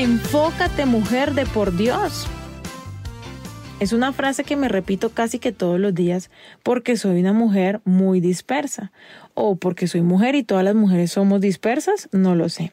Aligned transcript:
Enfócate 0.00 0.86
mujer 0.86 1.34
de 1.34 1.44
por 1.44 1.76
Dios. 1.76 2.28
Es 3.80 3.92
una 3.92 4.12
frase 4.12 4.44
que 4.44 4.54
me 4.54 4.68
repito 4.68 5.10
casi 5.10 5.40
que 5.40 5.50
todos 5.50 5.80
los 5.80 5.92
días 5.92 6.30
porque 6.62 6.96
soy 6.96 7.18
una 7.18 7.32
mujer 7.32 7.80
muy 7.84 8.20
dispersa 8.20 8.92
o 9.34 9.56
porque 9.56 9.88
soy 9.88 10.02
mujer 10.02 10.36
y 10.36 10.44
todas 10.44 10.62
las 10.62 10.76
mujeres 10.76 11.10
somos 11.10 11.40
dispersas, 11.40 12.08
no 12.12 12.36
lo 12.36 12.48
sé. 12.48 12.70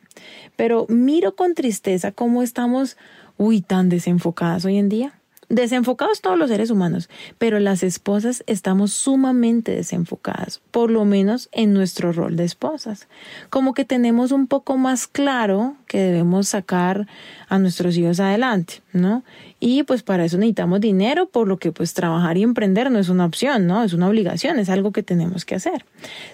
Pero 0.56 0.86
miro 0.88 1.36
con 1.36 1.56
tristeza 1.56 2.12
cómo 2.12 2.44
estamos, 2.44 2.96
uy, 3.38 3.62
tan 3.62 3.90
desenfocadas 3.90 4.64
hoy 4.64 4.78
en 4.78 4.90
día 4.90 5.20
desenfocados 5.50 6.22
todos 6.22 6.38
los 6.38 6.50
seres 6.50 6.70
humanos, 6.70 7.10
pero 7.38 7.60
las 7.60 7.84
esposas 7.84 8.44
estamos 8.48 8.94
sumamente 8.94 9.74
desenfocadas, 9.74 10.62
por 10.72 10.92
lo 10.92 11.06
menos 11.06 11.50
en 11.52 11.74
nuestro 11.74 12.12
rol 12.12 12.36
de 12.36 12.46
esposas. 12.46 13.08
Como 13.50 13.74
que 13.74 13.86
tenemos 13.86 14.32
un 14.32 14.48
poco 14.48 14.78
más 14.78 15.08
claro 15.08 15.76
que 15.88 16.00
debemos 16.00 16.50
sacar 16.50 17.08
a 17.48 17.60
nuestros 17.60 17.96
hijos 17.98 18.20
adelante, 18.20 18.82
¿no? 18.94 19.24
Y 19.60 19.84
pues 19.84 20.04
para 20.04 20.26
eso 20.26 20.38
necesitamos 20.38 20.82
dinero, 20.82 21.28
por 21.28 21.48
lo 21.48 21.58
que 21.58 21.72
pues 21.72 21.94
trabajar 21.94 22.38
y 22.38 22.44
emprender 22.44 22.92
no 22.92 23.00
es 23.00 23.10
una 23.10 23.26
opción, 23.26 23.68
¿no? 23.68 23.84
Es 23.84 23.94
una 23.94 24.08
obligación, 24.08 24.60
es 24.60 24.70
algo 24.70 24.92
que 24.92 25.04
tenemos 25.04 25.46
que 25.46 25.56
hacer. 25.56 25.86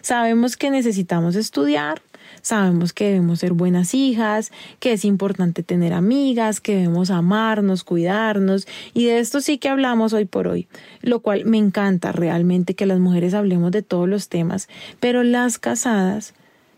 Sabemos 0.01 0.57
que 0.57 0.71
necesitamos 0.71 1.35
estudiar, 1.35 2.01
Sabemos 2.41 2.93
que 2.93 3.05
debemos 3.05 3.39
ser 3.39 3.53
buenas 3.53 3.93
hijas, 3.93 4.51
que 4.79 4.93
es 4.93 5.05
importante 5.05 5.63
tener 5.63 5.93
amigas, 5.93 6.59
que 6.59 6.75
debemos 6.75 7.11
amarnos, 7.11 7.83
cuidarnos, 7.83 8.67
y 8.93 9.05
de 9.05 9.19
esto 9.19 9.41
sí 9.41 9.57
que 9.57 9.69
hablamos 9.69 10.13
hoy 10.13 10.25
por 10.25 10.47
hoy, 10.47 10.67
lo 11.01 11.19
cual 11.19 11.45
me 11.45 11.57
encanta 11.57 12.11
realmente 12.11 12.73
que 12.73 12.85
las 12.85 12.99
mujeres 12.99 13.33
hablemos 13.33 13.71
de 13.71 13.83
todos 13.83 14.09
los 14.09 14.29
temas, 14.29 14.69
pero 14.99 15.23
las 15.23 15.59
casadas, 15.59 16.33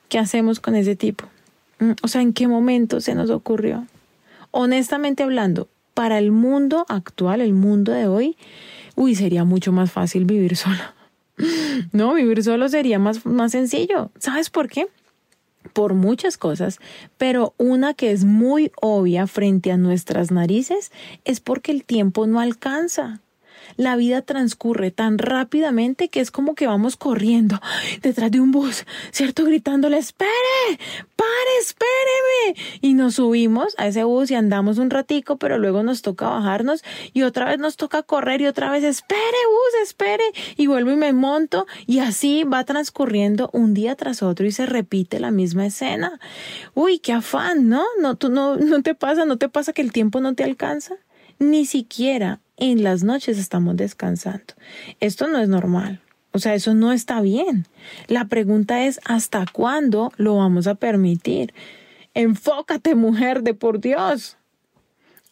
¿qué 0.10 0.20
hacemos 0.20 0.60
con 0.60 0.76
ese 0.76 0.96
tipo? 0.96 1.26
Mm, 1.80 1.92
o 2.02 2.08
sea, 2.08 2.22
¿en 2.22 2.34
qué 2.34 2.48
momento 2.48 3.02
se 3.02 3.16
nos 3.16 3.30
ocurrió? 3.30 3.88
Honestamente 4.52 5.24
hablando, 5.24 5.68
para 5.94 6.18
el 6.18 6.32
mundo 6.32 6.86
actual, 6.90 7.42
el 7.42 7.54
mundo 7.54 7.92
de 7.92 8.08
hoy, 8.08 8.38
uy, 8.96 9.16
sería 9.16 9.44
mucho 9.44 9.72
más 9.72 9.92
fácil 9.92 10.26
vivir 10.26 10.56
sola. 10.58 10.94
No, 11.92 12.14
vivir 12.14 12.44
solo 12.44 12.70
sería 12.70 13.00
más, 13.00 13.26
más 13.26 13.52
sencillo. 13.52 14.12
¿Sabes 14.20 14.50
por 14.50 14.70
qué? 14.70 14.88
Por 15.74 15.94
muchas 15.94 16.38
cosas, 16.38 16.80
pero 17.18 17.54
una 17.58 17.94
que 17.94 18.12
es 18.12 18.24
muy 18.24 18.72
obvia 18.82 19.28
frente 19.28 19.72
a 19.72 19.78
nuestras 19.78 20.32
narices 20.32 20.92
es 21.26 21.40
porque 21.40 21.72
el 21.72 21.84
tiempo 21.84 22.28
no 22.28 22.40
alcanza 22.40 23.22
la 23.78 23.96
vida 23.96 24.22
transcurre 24.22 24.92
tan 24.92 25.18
rápidamente 25.18 26.10
que 26.10 26.20
es 26.20 26.32
como 26.32 26.56
que 26.56 26.68
vamos 26.68 26.96
corriendo 26.96 27.60
detrás 28.02 28.32
de 28.32 28.40
un 28.40 28.52
bus, 28.52 28.86
¿cierto? 29.12 29.46
Gritándole, 29.46 29.98
espere, 29.98 30.30
pare, 31.16 31.58
espéreme. 31.62 32.80
Y 32.82 32.94
nos 32.94 33.16
subimos 33.16 33.76
a 33.78 33.88
ese 33.88 34.04
bus 34.04 34.32
y 34.32 34.36
andamos 34.36 34.78
un 34.78 34.90
ratico, 34.90 35.38
pero 35.38 35.58
luego 35.58 35.84
nos 35.84 36.02
toca 36.02 36.30
bajarnos 36.30 36.84
y 37.14 37.24
otra 37.24 37.46
vez 37.46 37.60
nos 37.60 37.78
toca 37.78 38.04
correr 38.04 38.42
y 38.42 38.48
otra 38.48 38.70
vez, 38.72 38.84
espere, 38.84 39.20
bus, 39.20 39.82
espere. 39.84 40.24
Y 40.58 40.68
vuelvo 40.68 40.92
y 40.92 40.96
me 40.96 41.14
monto 41.14 41.66
y 41.86 42.00
así 42.00 42.44
va 42.44 42.64
transcurriendo 42.64 43.50
un 43.54 43.74
día 43.74 43.96
tras 43.96 44.24
otro 44.24 44.46
y 44.46 44.52
se 44.52 44.66
repite 44.66 45.20
la 45.20 45.32
misma 45.32 45.66
escena. 45.66 46.20
Uy, 46.74 47.00
qué 47.00 47.14
afán, 47.14 47.70
¿no? 47.70 47.84
No, 48.00 48.16
tú 48.16 48.30
no, 48.30 48.58
no 48.58 48.82
te 48.82 48.96
pasa, 48.96 49.26
no 49.26 49.38
te 49.38 49.50
pasa 49.50 49.74
que 49.74 49.82
el 49.82 49.92
tiempo 49.92 50.22
no 50.22 50.36
te 50.36 50.44
alcanza. 50.44 50.96
Ni 51.40 51.66
siquiera 51.66 52.40
en 52.58 52.84
las 52.84 53.04
noches 53.04 53.38
estamos 53.38 53.76
descansando. 53.76 54.54
Esto 55.00 55.28
no 55.28 55.40
es 55.40 55.50
normal. 55.50 56.02
O 56.32 56.40
sea, 56.40 56.56
eso 56.56 56.74
no 56.74 56.92
está 56.92 57.22
bien. 57.22 57.68
La 58.08 58.26
pregunta 58.26 58.86
es, 58.86 59.00
¿hasta 59.06 59.46
cuándo 59.52 60.12
lo 60.18 60.38
vamos 60.38 60.66
a 60.66 60.76
permitir? 60.76 61.54
Enfócate, 62.16 62.96
mujer 62.96 63.44
de 63.44 63.54
por 63.54 63.80
Dios. 63.80 64.38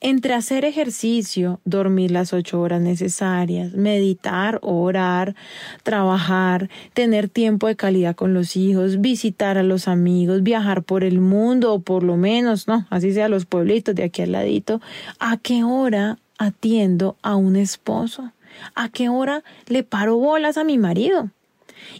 Entre 0.04 0.34
hacer 0.34 0.66
ejercicio, 0.66 1.60
dormir 1.64 2.10
las 2.10 2.34
ocho 2.34 2.60
horas 2.60 2.82
necesarias, 2.82 3.74
meditar, 3.74 4.58
orar, 4.64 5.36
trabajar, 5.84 6.72
tener 6.96 7.30
tiempo 7.30 7.68
de 7.68 7.76
calidad 7.76 8.16
con 8.16 8.34
los 8.34 8.56
hijos, 8.56 9.00
visitar 9.00 9.60
a 9.60 9.64
los 9.64 9.88
amigos, 9.88 10.42
viajar 10.42 10.82
por 10.82 11.04
el 11.04 11.20
mundo 11.20 11.72
o 11.72 11.82
por 11.82 12.02
lo 12.02 12.18
menos, 12.18 12.68
no, 12.68 12.88
así 12.90 13.14
sea 13.14 13.30
los 13.30 13.46
pueblitos 13.46 13.94
de 13.94 14.04
aquí 14.04 14.24
al 14.24 14.32
ladito, 14.32 14.82
¿a 15.20 15.38
qué 15.38 15.64
hora 15.64 16.18
atiendo 16.42 17.18
a 17.22 17.36
un 17.36 17.56
esposo? 17.56 18.32
¿A 18.74 18.90
qué 18.90 19.10
hora 19.10 19.44
le 19.68 19.84
paro 19.84 20.18
bolas 20.18 20.58
a 20.58 20.64
mi 20.64 20.80
marido? 20.80 21.30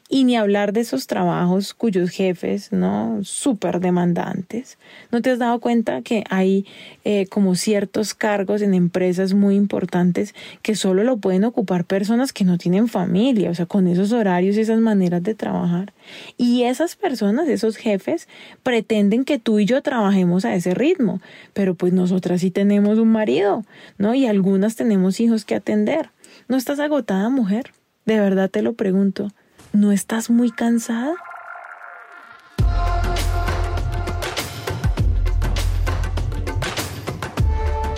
Y 0.10 0.24
ni 0.24 0.36
hablar 0.36 0.74
de 0.74 0.82
esos 0.82 1.08
trabajos 1.08 1.74
cuyos 1.74 2.10
jefes, 2.10 2.72
¿no? 2.72 3.20
Súper 3.24 3.80
demandantes. 3.80 4.78
¿No 5.12 5.22
te 5.22 5.32
has 5.32 5.40
dado 5.40 5.60
cuenta 5.60 6.02
que 6.02 6.24
hay 6.30 6.66
eh, 7.04 7.28
como 7.28 7.56
ciertos 7.56 8.14
cargos 8.14 8.62
en 8.62 8.74
empresas 8.74 9.34
muy 9.34 9.56
importantes 9.56 10.36
que 10.62 10.76
solo 10.76 11.04
lo 11.04 11.18
pueden 11.18 11.44
ocupar 11.44 11.86
personas 11.86 12.34
que 12.34 12.44
no 12.44 12.58
tienen 12.58 12.88
familia, 12.88 13.50
o 13.50 13.56
sea, 13.56 13.66
con 13.66 13.88
esos 13.88 14.12
horarios 14.12 14.58
y 14.58 14.62
esas 14.62 14.80
maneras 14.80 15.24
de 15.24 15.36
trabajar? 15.36 15.94
Y 16.38 16.64
esas 16.64 16.96
personas, 16.96 17.48
esos 17.48 17.78
jefes, 17.78 18.28
pretenden 18.64 19.26
que 19.26 19.40
tú 19.40 19.60
y 19.60 19.66
yo 19.66 19.82
trabajemos 19.82 20.46
a 20.46 20.56
ese 20.56 20.74
ritmo, 20.74 21.22
pero 21.54 21.76
pues 21.76 21.94
nosotras 21.94 22.42
sí 22.42 22.52
tenemos 22.52 22.98
un 22.98 23.12
marido, 23.12 23.66
¿no? 23.98 24.14
Y 24.14 24.26
algunas 24.26 24.76
tenemos 24.76 25.20
hijos 25.20 25.46
que 25.46 25.56
atender. 25.56 26.10
¿No 26.48 26.58
estás 26.58 26.80
agotada, 26.80 27.30
mujer? 27.30 27.72
De 28.06 28.20
verdad 28.20 28.50
te 28.50 28.62
lo 28.62 28.74
pregunto. 28.74 29.30
¿No 29.74 29.94
estás 29.94 30.30
muy 30.30 30.52
cansada? 30.52 31.14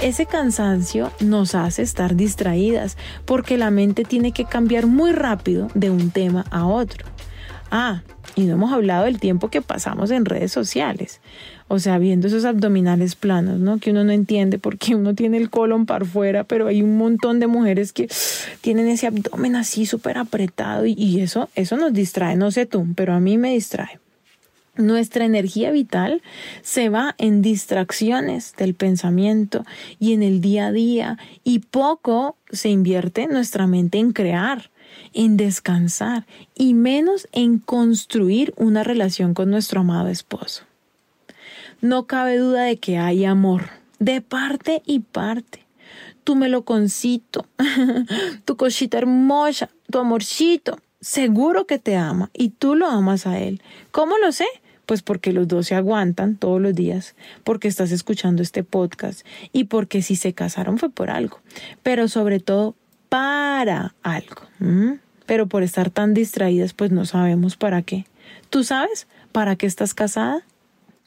Ese 0.03 0.27
cansancio 0.27 1.11
nos 1.19 1.55
hace 1.55 1.81
estar 1.81 2.15
distraídas 2.15 2.95
porque 3.25 3.57
la 3.57 3.71
mente 3.71 4.03
tiene 4.03 4.33
que 4.33 4.45
cambiar 4.45 4.85
muy 4.85 5.13
rápido 5.13 5.69
de 5.73 5.89
un 5.89 6.11
tema 6.11 6.45
a 6.51 6.67
otro. 6.67 7.05
Ah, 7.71 8.03
y 8.35 8.43
no 8.43 8.53
hemos 8.53 8.73
hablado 8.73 9.05
del 9.05 9.19
tiempo 9.19 9.49
que 9.49 9.61
pasamos 9.61 10.11
en 10.11 10.25
redes 10.25 10.51
sociales. 10.51 11.21
O 11.67 11.79
sea, 11.79 11.97
viendo 11.97 12.27
esos 12.27 12.45
abdominales 12.45 13.15
planos, 13.15 13.59
¿no? 13.59 13.77
Que 13.77 13.91
uno 13.91 14.03
no 14.03 14.11
entiende 14.11 14.59
por 14.59 14.77
qué 14.77 14.95
uno 14.95 15.15
tiene 15.15 15.37
el 15.37 15.49
colon 15.49 15.85
para 15.85 16.05
afuera, 16.05 16.43
pero 16.43 16.67
hay 16.67 16.81
un 16.81 16.97
montón 16.97 17.39
de 17.39 17.47
mujeres 17.47 17.93
que 17.93 18.09
tienen 18.61 18.87
ese 18.87 19.07
abdomen 19.07 19.55
así 19.55 19.85
súper 19.85 20.17
apretado 20.17 20.85
y 20.85 21.21
eso, 21.21 21.49
eso 21.55 21.77
nos 21.77 21.93
distrae. 21.93 22.35
No 22.35 22.51
sé 22.51 22.65
tú, 22.65 22.87
pero 22.95 23.13
a 23.13 23.19
mí 23.19 23.37
me 23.37 23.51
distrae. 23.53 23.99
Nuestra 24.75 25.25
energía 25.25 25.69
vital 25.69 26.23
se 26.63 26.89
va 26.89 27.13
en 27.19 27.43
distracciones 27.43 28.55
del 28.57 28.73
pensamiento 28.73 29.65
y 29.99 30.13
en 30.13 30.23
el 30.23 30.41
día 30.41 30.67
a 30.67 30.71
día 30.71 31.19
y 31.43 31.59
poco 31.59 32.37
se 32.51 32.69
invierte 32.69 33.27
nuestra 33.27 33.67
mente 33.67 33.99
en 33.99 34.13
crear 34.13 34.71
en 35.13 35.37
descansar 35.37 36.25
y 36.55 36.73
menos 36.73 37.27
en 37.31 37.59
construir 37.59 38.53
una 38.57 38.83
relación 38.83 39.33
con 39.33 39.49
nuestro 39.49 39.81
amado 39.81 40.09
esposo. 40.09 40.63
No 41.81 42.07
cabe 42.07 42.37
duda 42.37 42.63
de 42.63 42.77
que 42.77 42.97
hay 42.97 43.25
amor, 43.25 43.63
de 43.99 44.21
parte 44.21 44.81
y 44.85 44.99
parte. 44.99 45.65
Tú 46.23 46.35
me 46.35 46.47
lo 46.47 46.63
concito, 46.63 47.45
tu 48.45 48.55
cosita 48.55 48.97
hermosa, 48.97 49.69
tu 49.91 49.99
amorcito, 49.99 50.79
seguro 51.01 51.67
que 51.67 51.79
te 51.79 51.97
ama 51.97 52.29
y 52.33 52.49
tú 52.49 52.75
lo 52.75 52.87
amas 52.87 53.27
a 53.27 53.39
él. 53.39 53.61
¿Cómo 53.91 54.17
lo 54.17 54.31
sé? 54.31 54.47
Pues 54.85 55.01
porque 55.01 55.33
los 55.33 55.47
dos 55.47 55.67
se 55.67 55.75
aguantan 55.75 56.37
todos 56.37 56.61
los 56.61 56.73
días, 56.73 57.15
porque 57.43 57.67
estás 57.67 57.91
escuchando 57.91 58.41
este 58.41 58.63
podcast 58.63 59.25
y 59.51 59.65
porque 59.65 60.01
si 60.01 60.15
se 60.15 60.33
casaron 60.33 60.77
fue 60.77 60.89
por 60.89 61.09
algo, 61.09 61.41
pero 61.83 62.07
sobre 62.07 62.39
todo 62.39 62.75
para 63.13 63.93
algo. 64.01 64.41
Pero 65.27 65.45
por 65.45 65.61
estar 65.61 65.91
tan 65.91 66.15
distraídas, 66.15 66.73
pues 66.73 66.89
no 66.89 67.05
sabemos 67.05 67.57
para 67.57 67.83
qué. 67.83 68.07
¿Tú 68.49 68.63
sabes 68.63 69.07
para 69.31 69.55
qué 69.55 69.67
estás 69.67 69.93
casada? 69.93 70.41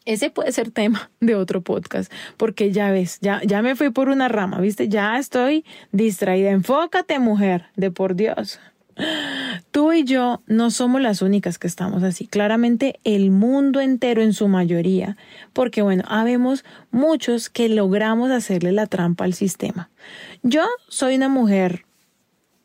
Ese 0.04 0.30
puede 0.30 0.52
ser 0.52 0.70
tema 0.70 1.10
de 1.18 1.34
otro 1.34 1.62
podcast, 1.62 2.12
porque 2.36 2.70
ya 2.70 2.92
ves, 2.92 3.18
ya, 3.22 3.40
ya 3.44 3.60
me 3.60 3.74
fui 3.74 3.90
por 3.90 4.08
una 4.08 4.28
rama, 4.28 4.60
¿viste? 4.60 4.88
Ya 4.88 5.18
estoy 5.18 5.64
distraída. 5.90 6.50
Enfócate, 6.52 7.18
mujer, 7.18 7.64
de 7.74 7.90
por 7.90 8.14
Dios. 8.14 8.60
Tú 9.72 9.92
y 9.92 10.04
yo 10.04 10.42
no 10.46 10.70
somos 10.70 11.00
las 11.00 11.22
únicas 11.22 11.58
que 11.58 11.66
estamos 11.66 12.04
así. 12.04 12.28
Claramente 12.28 13.00
el 13.02 13.32
mundo 13.32 13.80
entero 13.80 14.22
en 14.22 14.32
su 14.32 14.46
mayoría, 14.46 15.16
porque 15.52 15.82
bueno, 15.82 16.04
habemos 16.06 16.64
muchos 16.92 17.50
que 17.50 17.68
logramos 17.68 18.30
hacerle 18.30 18.70
la 18.70 18.86
trampa 18.86 19.24
al 19.24 19.34
sistema. 19.34 19.90
Yo 20.44 20.64
soy 20.88 21.16
una 21.16 21.28
mujer 21.28 21.85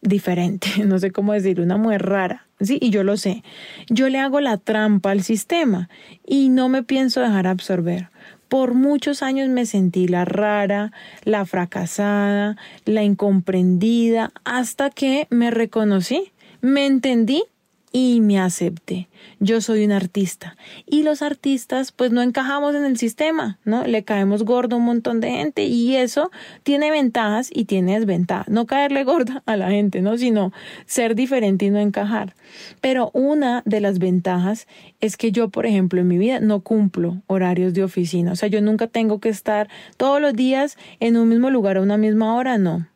diferente, 0.01 0.69
no 0.85 0.99
sé 0.99 1.11
cómo 1.11 1.33
decir, 1.33 1.61
una 1.61 1.77
mujer 1.77 2.03
rara, 2.03 2.47
sí, 2.59 2.77
y 2.81 2.89
yo 2.89 3.03
lo 3.03 3.17
sé. 3.17 3.43
Yo 3.89 4.09
le 4.09 4.19
hago 4.19 4.39
la 4.41 4.57
trampa 4.57 5.11
al 5.11 5.23
sistema 5.23 5.89
y 6.25 6.49
no 6.49 6.69
me 6.69 6.83
pienso 6.83 7.21
dejar 7.21 7.47
absorber. 7.47 8.09
Por 8.47 8.73
muchos 8.73 9.23
años 9.23 9.47
me 9.47 9.65
sentí 9.65 10.09
la 10.09 10.25
rara, 10.25 10.91
la 11.23 11.45
fracasada, 11.45 12.57
la 12.83 13.03
incomprendida, 13.03 14.31
hasta 14.43 14.89
que 14.89 15.27
me 15.29 15.51
reconocí, 15.51 16.33
me 16.59 16.85
entendí 16.85 17.45
y 17.91 18.21
me 18.21 18.39
acepté. 18.39 19.07
Yo 19.39 19.61
soy 19.61 19.85
un 19.85 19.91
artista 19.91 20.55
y 20.85 21.03
los 21.03 21.21
artistas 21.21 21.91
pues 21.91 22.11
no 22.11 22.21
encajamos 22.21 22.75
en 22.75 22.85
el 22.85 22.97
sistema, 22.97 23.59
¿no? 23.65 23.85
Le 23.85 24.03
caemos 24.03 24.43
gordo 24.43 24.75
a 24.75 24.79
un 24.79 24.85
montón 24.85 25.19
de 25.19 25.31
gente 25.31 25.65
y 25.65 25.95
eso 25.95 26.31
tiene 26.63 26.91
ventajas 26.91 27.49
y 27.53 27.65
tiene 27.65 27.99
desventajas. 27.99 28.47
No 28.47 28.65
caerle 28.65 29.03
gorda 29.03 29.43
a 29.45 29.57
la 29.57 29.69
gente, 29.69 30.01
¿no? 30.01 30.17
Sino 30.17 30.53
ser 30.85 31.15
diferente 31.15 31.65
y 31.65 31.69
no 31.69 31.79
encajar. 31.79 32.35
Pero 32.79 33.11
una 33.13 33.61
de 33.65 33.81
las 33.81 33.99
ventajas 33.99 34.67
es 34.99 35.17
que 35.17 35.31
yo, 35.31 35.49
por 35.49 35.65
ejemplo, 35.65 36.01
en 36.01 36.07
mi 36.07 36.17
vida 36.17 36.39
no 36.39 36.61
cumplo 36.61 37.21
horarios 37.27 37.73
de 37.73 37.83
oficina. 37.83 38.31
O 38.31 38.35
sea, 38.35 38.49
yo 38.49 38.61
nunca 38.61 38.87
tengo 38.87 39.19
que 39.19 39.29
estar 39.29 39.69
todos 39.97 40.21
los 40.21 40.33
días 40.33 40.77
en 40.99 41.17
un 41.17 41.29
mismo 41.29 41.49
lugar 41.49 41.77
a 41.77 41.81
una 41.81 41.97
misma 41.97 42.35
hora, 42.35 42.57
no. 42.57 42.87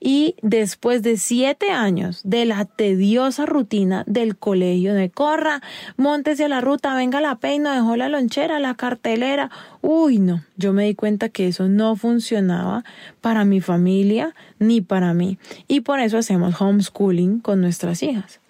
Y 0.00 0.34
después 0.42 1.02
de 1.02 1.16
siete 1.16 1.70
años 1.70 2.20
de 2.24 2.44
la 2.44 2.64
tediosa 2.64 3.46
rutina 3.46 4.04
del 4.06 4.36
colegio 4.36 4.92
de 4.92 5.08
corra, 5.08 5.62
montese 5.96 6.44
a 6.44 6.48
la 6.48 6.60
ruta, 6.60 6.94
venga 6.94 7.20
la 7.20 7.36
peina, 7.36 7.74
dejó 7.74 7.96
la 7.96 8.08
lonchera, 8.08 8.58
la 8.58 8.74
cartelera. 8.74 9.50
Uy, 9.82 10.18
no, 10.18 10.44
yo 10.56 10.72
me 10.72 10.84
di 10.84 10.94
cuenta 10.94 11.28
que 11.28 11.46
eso 11.46 11.68
no 11.68 11.96
funcionaba 11.96 12.84
para 13.20 13.44
mi 13.44 13.60
familia 13.60 14.34
ni 14.58 14.80
para 14.80 15.14
mí. 15.14 15.38
Y 15.68 15.80
por 15.80 16.00
eso 16.00 16.18
hacemos 16.18 16.60
homeschooling 16.60 17.40
con 17.40 17.60
nuestras 17.60 18.02
hijas. 18.02 18.40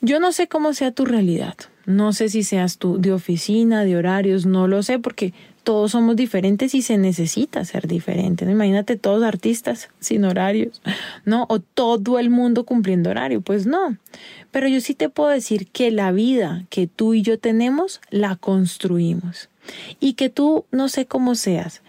Yo 0.00 0.18
no 0.18 0.32
sé 0.32 0.48
cómo 0.48 0.72
sea 0.72 0.92
tu 0.92 1.04
realidad. 1.04 1.54
No 1.84 2.12
sé 2.12 2.28
si 2.28 2.42
seas 2.42 2.78
tú 2.78 3.00
de 3.00 3.12
oficina, 3.12 3.84
de 3.84 3.96
horarios, 3.96 4.46
no 4.46 4.66
lo 4.66 4.82
sé 4.82 4.98
porque 4.98 5.34
todos 5.62 5.92
somos 5.92 6.16
diferentes 6.16 6.74
y 6.74 6.82
se 6.82 6.98
necesita 6.98 7.64
ser 7.64 7.86
diferente. 7.86 8.44
Imagínate 8.44 8.96
todos 8.96 9.22
artistas 9.22 9.88
sin 10.00 10.24
horarios, 10.24 10.82
¿no? 11.24 11.46
O 11.48 11.60
todo 11.60 12.18
el 12.18 12.30
mundo 12.30 12.64
cumpliendo 12.64 13.10
horario, 13.10 13.40
pues 13.40 13.66
no. 13.66 13.96
Pero 14.50 14.68
yo 14.68 14.80
sí 14.80 14.94
te 14.94 15.08
puedo 15.08 15.30
decir 15.30 15.68
que 15.68 15.90
la 15.90 16.12
vida 16.12 16.64
que 16.70 16.86
tú 16.86 17.14
y 17.14 17.22
yo 17.22 17.38
tenemos, 17.38 18.00
la 18.10 18.36
construimos. 18.36 19.48
Y 20.00 20.14
que 20.14 20.30
tú, 20.30 20.64
no 20.70 20.88
sé 20.88 21.06
cómo 21.06 21.34
seas, 21.34 21.82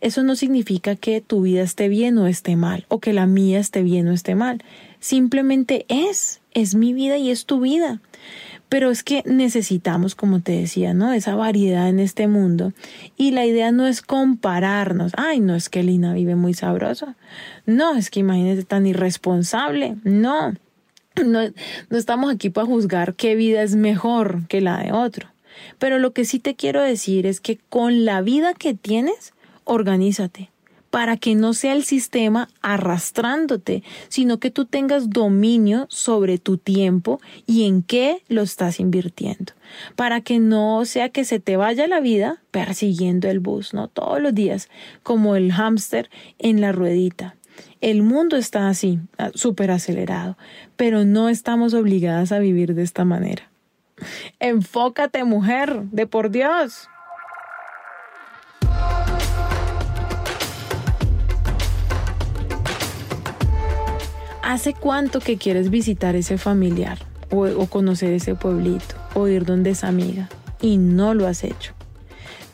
eso 0.00 0.24
no 0.24 0.34
significa 0.34 0.96
que 0.96 1.20
tu 1.20 1.42
vida 1.42 1.62
esté 1.62 1.88
bien 1.88 2.18
o 2.18 2.26
esté 2.26 2.56
mal, 2.56 2.86
o 2.88 2.98
que 2.98 3.12
la 3.12 3.26
mía 3.26 3.60
esté 3.60 3.82
bien 3.82 4.08
o 4.08 4.12
esté 4.12 4.34
mal. 4.34 4.62
Simplemente 4.98 5.86
es, 5.88 6.40
es 6.54 6.74
mi 6.74 6.92
vida 6.92 7.18
y 7.18 7.30
es 7.30 7.46
tu 7.46 7.60
vida. 7.60 8.00
Pero 8.72 8.90
es 8.90 9.02
que 9.02 9.22
necesitamos, 9.26 10.14
como 10.14 10.40
te 10.40 10.52
decía, 10.52 10.94
¿no? 10.94 11.12
Esa 11.12 11.34
variedad 11.34 11.90
en 11.90 12.00
este 12.00 12.26
mundo. 12.26 12.72
Y 13.18 13.32
la 13.32 13.44
idea 13.44 13.70
no 13.70 13.86
es 13.86 14.00
compararnos. 14.00 15.12
Ay, 15.18 15.40
no 15.40 15.54
es 15.54 15.68
que 15.68 15.82
Lina 15.82 16.14
vive 16.14 16.36
muy 16.36 16.54
sabroso. 16.54 17.14
No, 17.66 17.94
es 17.96 18.08
que 18.08 18.20
imagínate 18.20 18.64
tan 18.64 18.86
irresponsable. 18.86 19.96
No. 20.04 20.54
No, 21.22 21.40
no 21.90 21.98
estamos 21.98 22.32
aquí 22.32 22.48
para 22.48 22.66
juzgar 22.66 23.12
qué 23.12 23.34
vida 23.34 23.62
es 23.62 23.76
mejor 23.76 24.48
que 24.48 24.62
la 24.62 24.78
de 24.78 24.92
otro. 24.92 25.28
Pero 25.78 25.98
lo 25.98 26.14
que 26.14 26.24
sí 26.24 26.38
te 26.38 26.54
quiero 26.54 26.80
decir 26.80 27.26
es 27.26 27.42
que 27.42 27.58
con 27.68 28.06
la 28.06 28.22
vida 28.22 28.54
que 28.54 28.72
tienes, 28.72 29.34
organízate 29.64 30.50
para 30.92 31.16
que 31.16 31.34
no 31.34 31.54
sea 31.54 31.72
el 31.72 31.84
sistema 31.84 32.50
arrastrándote, 32.60 33.82
sino 34.08 34.38
que 34.38 34.50
tú 34.50 34.66
tengas 34.66 35.08
dominio 35.08 35.86
sobre 35.88 36.36
tu 36.36 36.58
tiempo 36.58 37.18
y 37.46 37.66
en 37.66 37.82
qué 37.82 38.22
lo 38.28 38.42
estás 38.42 38.78
invirtiendo, 38.78 39.54
para 39.96 40.20
que 40.20 40.38
no 40.38 40.84
sea 40.84 41.08
que 41.08 41.24
se 41.24 41.40
te 41.40 41.56
vaya 41.56 41.86
la 41.86 42.00
vida 42.00 42.42
persiguiendo 42.50 43.30
el 43.30 43.40
bus, 43.40 43.72
¿no? 43.72 43.88
Todos 43.88 44.20
los 44.20 44.34
días, 44.34 44.68
como 45.02 45.34
el 45.34 45.50
hámster 45.50 46.10
en 46.38 46.60
la 46.60 46.72
ruedita. 46.72 47.36
El 47.80 48.02
mundo 48.02 48.36
está 48.36 48.68
así, 48.68 49.00
ah, 49.16 49.30
súper 49.34 49.70
acelerado, 49.70 50.36
pero 50.76 51.06
no 51.06 51.30
estamos 51.30 51.72
obligadas 51.72 52.32
a 52.32 52.38
vivir 52.38 52.74
de 52.74 52.82
esta 52.82 53.06
manera. 53.06 53.50
Enfócate, 54.40 55.24
mujer, 55.24 55.84
de 55.84 56.06
por 56.06 56.28
Dios. 56.30 56.90
¿Hace 64.42 64.74
cuánto 64.74 65.20
que 65.20 65.36
quieres 65.36 65.70
visitar 65.70 66.16
ese 66.16 66.36
familiar 66.36 66.98
o, 67.30 67.66
conocer 67.66 68.12
ese 68.12 68.34
pueblito 68.34 68.96
o 69.14 69.28
ir 69.28 69.44
donde 69.44 69.70
es 69.70 69.84
amiga 69.84 70.28
y 70.60 70.78
no 70.78 71.14
lo 71.14 71.28
has 71.28 71.44
hecho? 71.44 71.74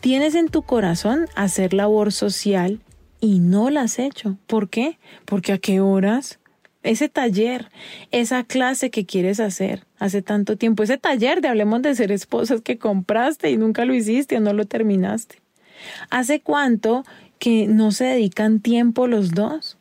Tienes 0.00 0.34
en 0.34 0.48
tu 0.48 0.62
corazón 0.62 1.26
hacer 1.34 1.72
labor 1.72 2.12
social 2.12 2.80
y 3.20 3.38
no 3.38 3.70
la 3.70 3.82
has 3.82 3.98
hecho. 3.98 4.36
¿Por 4.46 4.68
qué? 4.68 4.98
Porque 5.24 5.54
a 5.54 5.58
qué 5.58 5.80
horas? 5.80 6.38
Ese 6.82 7.08
taller, 7.08 7.70
esa 8.10 8.44
clase 8.44 8.90
que 8.90 9.06
quieres 9.06 9.40
hacer 9.40 9.86
hace 9.98 10.20
tanto 10.20 10.56
tiempo, 10.58 10.82
ese 10.82 10.98
taller 10.98 11.40
de 11.40 11.48
hablemos 11.48 11.80
de 11.80 11.94
ser 11.94 12.12
esposas 12.12 12.60
que 12.60 12.78
compraste 12.78 13.50
y 13.50 13.56
nunca 13.56 13.86
lo 13.86 13.94
hiciste 13.94 14.36
o 14.36 14.40
no 14.40 14.52
lo 14.52 14.66
terminaste. 14.66 15.40
¿Hace 16.10 16.40
cuánto 16.40 17.04
que 17.38 17.66
no 17.66 17.92
se 17.92 18.04
dedican 18.04 18.60
tiempo 18.60 19.06
los 19.06 19.30
dos? 19.30 19.77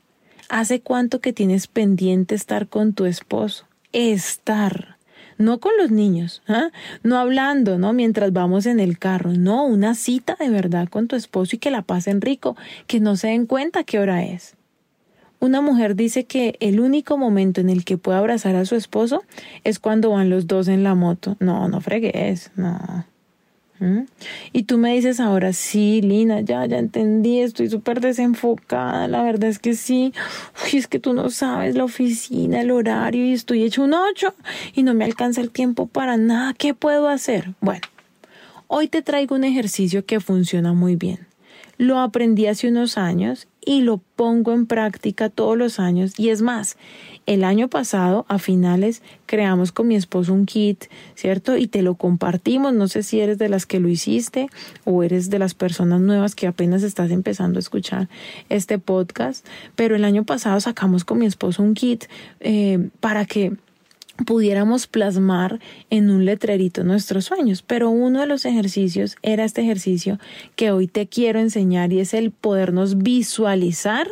¿Hace 0.50 0.80
cuánto 0.80 1.20
que 1.20 1.34
tienes 1.34 1.68
pendiente 1.68 2.34
estar 2.34 2.68
con 2.68 2.94
tu 2.94 3.06
esposo? 3.06 3.66
Estar. 3.92 4.98
No 5.38 5.60
con 5.60 5.74
los 5.78 5.92
niños, 5.92 6.42
¿ah? 6.48 6.72
no 7.04 7.18
hablando, 7.18 7.78
¿no? 7.78 7.94
Mientras 7.94 8.34
vamos 8.34 8.66
en 8.66 8.80
el 8.80 8.98
carro, 8.98 9.34
no, 9.34 9.66
una 9.66 9.94
cita 9.94 10.36
de 10.40 10.50
verdad 10.50 10.88
con 10.88 11.08
tu 11.08 11.16
esposo 11.16 11.56
y 11.56 11.60
que 11.60 11.70
la 11.70 11.84
pasen 11.84 12.22
rico, 12.22 12.56
que 12.88 13.00
no 13.00 13.16
se 13.16 13.28
den 13.28 13.46
cuenta 13.46 13.84
qué 13.84 14.00
hora 14.00 14.24
es. 14.24 14.56
Una 15.40 15.62
mujer 15.62 15.95
dice 15.95 16.24
que 16.24 16.56
el 16.60 16.80
único 16.80 17.18
momento 17.18 17.62
en 17.62 17.69
el 17.69 17.86
que 17.86 18.00
puede 18.00 18.18
abrazar 18.18 18.56
a 18.56 18.66
su 18.66 18.76
esposo 18.76 19.24
es 19.64 19.78
cuando 19.78 20.10
van 20.10 20.31
los 20.31 20.48
dos 20.48 20.68
en 20.68 20.83
la 20.83 20.95
moto. 20.95 21.38
No, 21.40 21.68
no 21.68 21.81
fregues, 21.81 22.52
no. 22.56 23.06
Y 24.54 24.64
tú 24.64 24.78
me 24.78 24.94
dices 24.94 25.19
ahora, 25.19 25.54
sí, 25.54 26.02
Lina, 26.02 26.42
ya, 26.42 26.66
ya 26.66 26.80
entendí, 26.80 27.42
estoy 27.42 27.69
súper 27.69 28.02
desenfocada, 28.02 29.07
la 29.07 29.22
verdad 29.24 29.50
es 29.50 29.60
que 29.60 29.76
sí, 29.76 30.14
es 30.74 30.88
que 30.88 31.00
tú 31.00 31.14
no 31.14 31.30
sabes 31.30 31.76
la 31.76 31.84
oficina, 31.84 32.62
el 32.62 32.72
horario 32.72 33.26
y 33.26 33.34
estoy 33.34 33.64
hecho 33.64 33.84
un 33.84 33.94
ocho 33.94 34.34
y 34.74 34.84
no 34.84 34.94
me 34.94 35.06
alcanza 35.06 35.42
el 35.42 35.52
tiempo 35.52 35.88
para 35.88 36.18
nada, 36.18 36.54
¿qué 36.54 36.74
puedo 36.74 37.07
hacer? 37.07 37.54
Bueno, 37.62 37.81
hoy 38.68 38.88
te 38.88 39.02
traigo 39.02 39.36
un 39.36 39.44
ejercicio 39.44 40.06
que 40.06 40.19
funciona 40.19 40.74
muy 40.74 40.96
bien. 40.96 41.28
Lo 41.78 42.00
aprendí 42.00 42.48
hace 42.48 42.69
unos 42.69 42.98
años 42.98 43.48
y 43.64 43.81
lo 43.81 44.00
pongo 44.16 44.54
en 44.54 44.66
práctica 44.66 45.30
todos 45.30 45.56
los 45.56 45.80
años 45.80 46.18
y 46.18 46.30
es 46.30 46.42
más, 46.42 46.78
el 47.28 47.44
año 47.44 47.68
pasado, 47.68 48.26
a 48.30 48.40
finales, 48.40 49.04
creamos 49.26 49.74
con 49.74 49.90
mi 49.90 49.96
esposo 49.96 50.34
un 50.34 50.46
kit, 50.46 50.86
¿cierto? 51.14 51.57
Y 51.57 51.68
te 51.68 51.81
lo 51.81 51.96
compartimos. 51.96 52.74
No 52.74 52.88
sé 52.88 53.04
si 53.04 53.19
eres 53.19 53.38
de 53.38 53.50
las 53.50 53.66
que 53.66 53.81
lo 53.81 53.90
hiciste 53.90 54.48
o 54.86 55.04
eres 55.04 55.30
de 55.30 55.38
las 55.38 55.54
personas 55.54 56.00
nuevas 56.00 56.36
que 56.36 56.48
apenas 56.48 56.84
estás 56.84 57.12
empezando 57.12 57.60
a 57.60 57.60
escuchar 57.60 58.07
este 58.48 58.80
podcast. 58.80 59.46
Pero 59.76 59.98
el 59.98 60.06
año 60.06 60.24
pasado 60.24 60.60
sacamos 60.62 61.04
con 61.04 61.19
mi 61.19 61.26
esposo 61.26 61.62
un 61.62 61.74
kit 61.74 62.06
eh, 62.40 62.90
para 63.02 63.26
que 63.26 63.57
pudiéramos 64.26 64.88
plasmar 64.88 65.60
en 65.90 66.10
un 66.10 66.24
letrerito 66.24 66.86
nuestros 66.86 67.26
sueños. 67.26 67.62
Pero 67.62 67.90
uno 67.90 68.22
de 68.22 68.28
los 68.28 68.46
ejercicios 68.46 69.18
era 69.22 69.44
este 69.44 69.62
ejercicio 69.62 70.18
que 70.56 70.72
hoy 70.72 70.88
te 70.88 71.07
quiero 71.07 71.40
enseñar 71.40 71.92
y 71.92 72.00
es 72.00 72.14
el 72.14 72.31
podernos 72.31 72.98
visualizar 73.00 74.07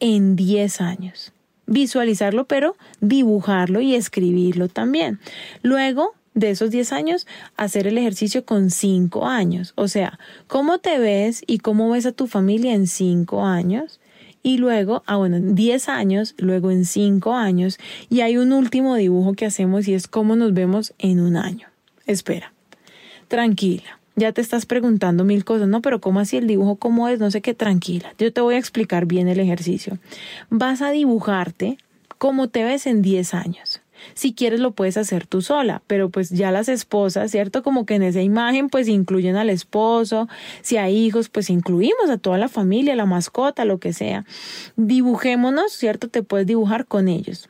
en 0.00 0.34
10 0.34 0.80
años 0.80 1.32
visualizarlo, 1.68 2.46
pero 2.46 2.76
dibujarlo 3.00 3.80
y 3.80 3.94
escribirlo 3.94 4.68
también. 4.68 5.20
Luego 5.62 6.14
de 6.34 6.50
esos 6.50 6.70
10 6.70 6.92
años, 6.92 7.26
hacer 7.56 7.86
el 7.86 7.98
ejercicio 7.98 8.44
con 8.44 8.70
5 8.70 9.26
años. 9.26 9.72
O 9.76 9.88
sea, 9.88 10.18
cómo 10.46 10.78
te 10.78 10.98
ves 10.98 11.42
y 11.46 11.58
cómo 11.58 11.90
ves 11.90 12.06
a 12.06 12.12
tu 12.12 12.26
familia 12.26 12.74
en 12.74 12.86
5 12.86 13.44
años. 13.44 14.00
Y 14.42 14.58
luego, 14.58 15.02
ah, 15.06 15.16
bueno, 15.16 15.36
en 15.36 15.54
10 15.54 15.88
años, 15.88 16.34
luego 16.38 16.70
en 16.70 16.84
5 16.84 17.34
años. 17.34 17.78
Y 18.08 18.20
hay 18.20 18.36
un 18.36 18.52
último 18.52 18.94
dibujo 18.94 19.34
que 19.34 19.46
hacemos 19.46 19.88
y 19.88 19.94
es 19.94 20.06
cómo 20.06 20.36
nos 20.36 20.54
vemos 20.54 20.94
en 20.98 21.20
un 21.20 21.36
año. 21.36 21.68
Espera, 22.06 22.52
tranquila 23.26 23.97
ya 24.18 24.32
te 24.32 24.40
estás 24.40 24.66
preguntando 24.66 25.24
mil 25.24 25.44
cosas, 25.44 25.68
¿no? 25.68 25.80
Pero 25.80 26.00
¿cómo 26.00 26.20
así 26.20 26.36
el 26.36 26.46
dibujo? 26.46 26.76
¿Cómo 26.76 27.08
es? 27.08 27.18
No 27.18 27.30
sé 27.30 27.40
qué, 27.40 27.54
tranquila. 27.54 28.12
Yo 28.18 28.32
te 28.32 28.40
voy 28.40 28.56
a 28.56 28.58
explicar 28.58 29.06
bien 29.06 29.28
el 29.28 29.40
ejercicio. 29.40 29.98
Vas 30.50 30.82
a 30.82 30.90
dibujarte 30.90 31.78
¿Cómo 32.18 32.48
te 32.48 32.64
ves 32.64 32.88
en 32.88 33.00
10 33.00 33.32
años? 33.32 33.80
Si 34.14 34.32
quieres 34.32 34.58
lo 34.58 34.72
puedes 34.72 34.96
hacer 34.96 35.26
tú 35.26 35.40
sola, 35.40 35.82
pero 35.86 36.08
pues 36.08 36.30
ya 36.30 36.50
las 36.50 36.68
esposas, 36.68 37.30
¿cierto? 37.30 37.62
Como 37.62 37.86
que 37.86 37.94
en 37.94 38.02
esa 38.02 38.22
imagen 38.22 38.68
pues 38.68 38.88
incluyen 38.88 39.36
al 39.36 39.50
esposo, 39.50 40.28
si 40.60 40.76
hay 40.76 40.96
hijos 40.96 41.28
pues 41.28 41.48
incluimos 41.48 42.10
a 42.10 42.18
toda 42.18 42.36
la 42.38 42.48
familia, 42.48 42.96
la 42.96 43.06
mascota, 43.06 43.64
lo 43.64 43.78
que 43.78 43.92
sea. 43.92 44.24
Dibujémonos, 44.76 45.72
¿cierto? 45.72 46.08
Te 46.08 46.24
puedes 46.24 46.46
dibujar 46.46 46.86
con 46.86 47.06
ellos. 47.06 47.48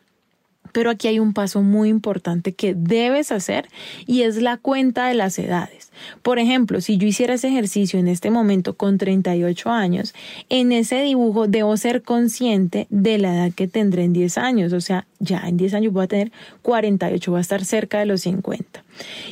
Pero 0.78 0.90
aquí 0.90 1.08
hay 1.08 1.18
un 1.18 1.32
paso 1.32 1.60
muy 1.60 1.88
importante 1.88 2.52
que 2.54 2.72
debes 2.72 3.32
hacer 3.32 3.68
y 4.06 4.22
es 4.22 4.40
la 4.40 4.58
cuenta 4.58 5.08
de 5.08 5.14
las 5.14 5.36
edades. 5.40 5.90
Por 6.22 6.38
ejemplo, 6.38 6.80
si 6.80 6.98
yo 6.98 7.08
hiciera 7.08 7.34
ese 7.34 7.48
ejercicio 7.48 7.98
en 7.98 8.06
este 8.06 8.30
momento 8.30 8.76
con 8.76 8.96
38 8.96 9.70
años, 9.70 10.14
en 10.48 10.70
ese 10.70 11.02
dibujo 11.02 11.48
debo 11.48 11.76
ser 11.76 12.02
consciente 12.02 12.86
de 12.90 13.18
la 13.18 13.34
edad 13.34 13.52
que 13.52 13.66
tendré 13.66 14.04
en 14.04 14.12
10 14.12 14.38
años. 14.38 14.72
O 14.72 14.80
sea, 14.80 15.08
ya 15.20 15.42
en 15.46 15.56
10 15.56 15.74
años 15.74 15.92
voy 15.92 16.04
a 16.04 16.08
tener 16.08 16.32
48, 16.62 17.30
voy 17.30 17.38
a 17.38 17.40
estar 17.40 17.64
cerca 17.64 17.98
de 17.98 18.06
los 18.06 18.22
50. 18.22 18.84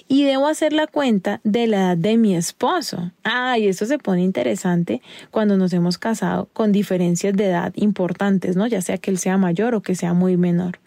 Y 0.08 0.24
debo 0.24 0.46
hacer 0.46 0.72
la 0.72 0.86
cuenta 0.86 1.40
de 1.44 1.66
la 1.66 1.78
edad 1.78 1.96
de 1.96 2.16
mi 2.16 2.36
esposo. 2.36 3.10
Ah, 3.24 3.58
y 3.58 3.68
esto 3.68 3.86
se 3.86 3.98
pone 3.98 4.22
interesante 4.22 5.02
cuando 5.30 5.56
nos 5.56 5.72
hemos 5.72 5.98
casado 5.98 6.48
con 6.52 6.72
diferencias 6.72 7.34
de 7.34 7.46
edad 7.46 7.72
importantes, 7.76 8.56
¿no? 8.56 8.66
Ya 8.66 8.80
sea 8.80 8.98
que 8.98 9.10
él 9.10 9.18
sea 9.18 9.38
mayor 9.38 9.74
o 9.74 9.82
que 9.82 9.94
sea 9.94 10.14
muy 10.14 10.36
menor. 10.36 10.78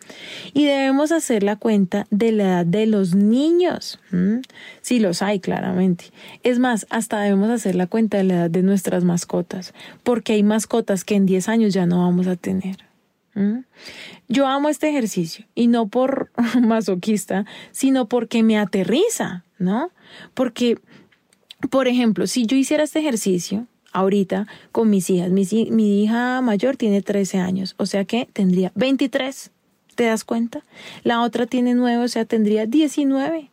Y 0.54 0.66
debemos 0.66 1.12
hacer 1.12 1.44
la 1.44 1.56
cuenta 1.56 2.08
de 2.10 2.32
la 2.32 2.44
edad 2.44 2.66
de 2.66 2.86
los 2.86 3.16
niños. 3.16 4.00
Si 4.82 5.00
los 5.00 5.22
hay, 5.22 5.40
claramente. 5.40 6.06
Es 6.44 6.60
más, 6.60 6.88
hasta 6.90 7.20
debemos 7.20 7.50
hacer 7.50 7.76
la 7.76 7.88
cuenta 7.88 8.18
de 8.18 8.24
la 8.24 8.34
edad 8.36 8.50
de 8.50 8.64
nuestras 8.64 9.04
mascotas, 9.04 9.74
porque 10.04 10.34
hay 10.34 10.44
mascotas 10.44 11.04
que 11.04 11.16
en 11.16 11.26
10 11.26 11.50
años 11.50 11.74
ya 11.74 11.86
no 11.86 12.00
vamos 12.00 12.28
a 12.28 12.36
tener. 12.36 12.89
Yo 14.28 14.48
amo 14.48 14.70
este 14.70 14.90
ejercicio 14.90 15.46
y 15.56 15.68
no 15.68 15.88
por 15.88 16.32
masoquista, 16.62 17.46
sino 17.72 18.08
porque 18.08 18.44
me 18.44 18.58
aterriza, 18.58 19.46
¿no? 19.58 19.92
Porque, 20.34 20.80
por 21.70 21.88
ejemplo, 21.88 22.28
si 22.28 22.46
yo 22.46 22.58
hiciera 22.58 22.84
este 22.84 23.00
ejercicio 23.00 23.68
ahorita 23.94 24.48
con 24.72 24.90
mis 24.90 25.10
hijas, 25.10 25.30
mi, 25.30 25.48
mi 25.72 26.04
hija 26.04 26.42
mayor 26.42 26.76
tiene 26.76 27.02
13 27.02 27.38
años, 27.40 27.76
o 27.78 27.86
sea 27.86 28.06
que 28.06 28.28
tendría 28.34 28.72
23. 28.76 29.52
¿Te 29.96 30.06
das 30.06 30.24
cuenta? 30.24 30.64
La 31.04 31.22
otra 31.22 31.46
tiene 31.46 31.76
9, 31.76 32.04
o 32.04 32.08
sea, 32.08 32.24
tendría 32.24 32.66
19. 32.66 33.52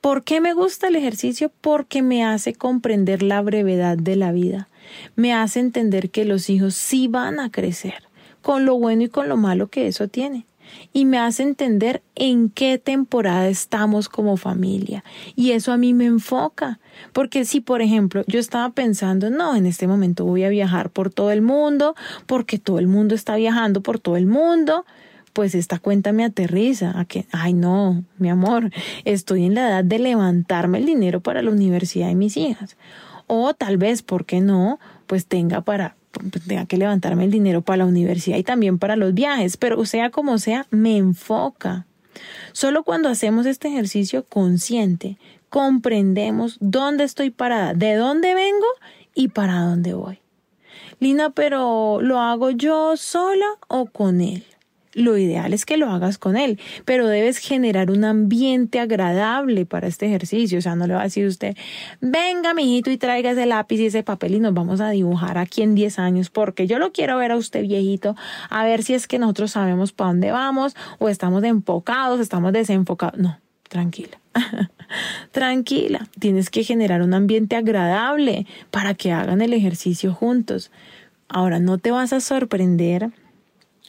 ¿Por 0.00 0.24
qué 0.24 0.40
me 0.40 0.52
gusta 0.52 0.88
el 0.88 0.96
ejercicio? 0.96 1.52
Porque 1.60 2.02
me 2.02 2.24
hace 2.24 2.54
comprender 2.54 3.22
la 3.22 3.40
brevedad 3.40 3.96
de 3.96 4.16
la 4.16 4.32
vida. 4.32 4.68
Me 5.14 5.32
hace 5.32 5.60
entender 5.60 6.10
que 6.10 6.24
los 6.24 6.48
hijos 6.48 6.74
sí 6.74 7.08
van 7.08 7.40
a 7.40 7.50
crecer, 7.50 8.05
con 8.46 8.64
lo 8.64 8.78
bueno 8.78 9.02
y 9.02 9.08
con 9.08 9.28
lo 9.28 9.36
malo 9.36 9.66
que 9.70 9.88
eso 9.88 10.06
tiene. 10.06 10.46
Y 10.92 11.04
me 11.04 11.18
hace 11.18 11.42
entender 11.42 12.04
en 12.14 12.48
qué 12.48 12.78
temporada 12.78 13.48
estamos 13.48 14.08
como 14.08 14.36
familia. 14.36 15.02
Y 15.34 15.50
eso 15.50 15.72
a 15.72 15.76
mí 15.76 15.94
me 15.94 16.04
enfoca. 16.04 16.78
Porque 17.12 17.44
si, 17.44 17.60
por 17.60 17.82
ejemplo, 17.82 18.22
yo 18.28 18.38
estaba 18.38 18.70
pensando, 18.70 19.30
no, 19.30 19.56
en 19.56 19.66
este 19.66 19.88
momento 19.88 20.24
voy 20.24 20.44
a 20.44 20.48
viajar 20.48 20.90
por 20.90 21.12
todo 21.12 21.32
el 21.32 21.42
mundo, 21.42 21.96
porque 22.26 22.60
todo 22.60 22.78
el 22.78 22.86
mundo 22.86 23.16
está 23.16 23.34
viajando 23.34 23.80
por 23.80 23.98
todo 23.98 24.16
el 24.16 24.26
mundo, 24.26 24.86
pues 25.32 25.56
esta 25.56 25.80
cuenta 25.80 26.12
me 26.12 26.24
aterriza 26.24 26.96
a 27.00 27.04
que, 27.04 27.26
ay 27.32 27.52
no, 27.52 28.04
mi 28.18 28.28
amor, 28.28 28.70
estoy 29.04 29.44
en 29.44 29.56
la 29.56 29.66
edad 29.70 29.82
de 29.82 29.98
levantarme 29.98 30.78
el 30.78 30.86
dinero 30.86 31.20
para 31.20 31.42
la 31.42 31.50
universidad 31.50 32.06
de 32.06 32.14
mis 32.14 32.36
hijas. 32.36 32.76
O 33.26 33.54
tal 33.54 33.76
vez, 33.76 34.02
¿por 34.02 34.24
qué 34.24 34.40
no? 34.40 34.78
Pues 35.08 35.26
tenga 35.26 35.62
para 35.62 35.96
tenga 36.46 36.66
que 36.66 36.76
levantarme 36.76 37.24
el 37.24 37.30
dinero 37.30 37.62
para 37.62 37.78
la 37.78 37.86
universidad 37.86 38.36
y 38.36 38.42
también 38.42 38.78
para 38.78 38.96
los 38.96 39.14
viajes, 39.14 39.56
pero 39.56 39.84
sea 39.84 40.10
como 40.10 40.38
sea, 40.38 40.66
me 40.70 40.96
enfoca. 40.96 41.86
Solo 42.52 42.82
cuando 42.82 43.08
hacemos 43.08 43.46
este 43.46 43.68
ejercicio 43.68 44.24
consciente, 44.24 45.18
comprendemos 45.48 46.56
dónde 46.60 47.04
estoy 47.04 47.30
parada, 47.30 47.74
de 47.74 47.94
dónde 47.94 48.34
vengo 48.34 48.66
y 49.14 49.28
para 49.28 49.60
dónde 49.60 49.94
voy. 49.94 50.18
Lina, 50.98 51.30
pero 51.30 52.00
¿lo 52.00 52.20
hago 52.20 52.50
yo 52.50 52.96
sola 52.96 53.46
o 53.68 53.86
con 53.86 54.20
él? 54.20 54.44
Lo 54.96 55.18
ideal 55.18 55.52
es 55.52 55.66
que 55.66 55.76
lo 55.76 55.90
hagas 55.90 56.16
con 56.16 56.36
él, 56.36 56.58
pero 56.84 57.06
debes 57.06 57.38
generar 57.38 57.90
un 57.90 58.04
ambiente 58.04 58.80
agradable 58.80 59.66
para 59.66 59.86
este 59.86 60.06
ejercicio. 60.06 60.58
O 60.58 60.62
sea, 60.62 60.74
no 60.74 60.86
le 60.86 60.94
va 60.94 61.00
a 61.00 61.04
decir 61.04 61.26
usted, 61.26 61.54
venga, 62.00 62.54
mijito, 62.54 62.90
y 62.90 62.96
traiga 62.96 63.30
ese 63.30 63.44
lápiz 63.44 63.78
y 63.78 63.86
ese 63.86 64.02
papel 64.02 64.34
y 64.34 64.40
nos 64.40 64.54
vamos 64.54 64.80
a 64.80 64.90
dibujar 64.90 65.36
aquí 65.36 65.62
en 65.62 65.74
10 65.74 65.98
años, 65.98 66.30
porque 66.30 66.66
yo 66.66 66.78
lo 66.78 66.92
quiero 66.92 67.18
ver 67.18 67.32
a 67.32 67.36
usted 67.36 67.62
viejito, 67.62 68.16
a 68.48 68.64
ver 68.64 68.82
si 68.82 68.94
es 68.94 69.06
que 69.06 69.18
nosotros 69.18 69.52
sabemos 69.52 69.92
para 69.92 70.08
dónde 70.08 70.30
vamos 70.30 70.74
o 70.98 71.10
estamos 71.10 71.44
enfocados, 71.44 72.18
estamos 72.18 72.52
desenfocados. 72.54 73.18
No, 73.20 73.38
tranquila. 73.68 74.18
tranquila, 75.30 76.08
tienes 76.18 76.48
que 76.48 76.64
generar 76.64 77.02
un 77.02 77.12
ambiente 77.12 77.56
agradable 77.56 78.46
para 78.70 78.94
que 78.94 79.12
hagan 79.12 79.42
el 79.42 79.52
ejercicio 79.52 80.14
juntos. 80.14 80.70
Ahora, 81.28 81.58
no 81.58 81.76
te 81.76 81.90
vas 81.90 82.12
a 82.12 82.20
sorprender 82.20 83.10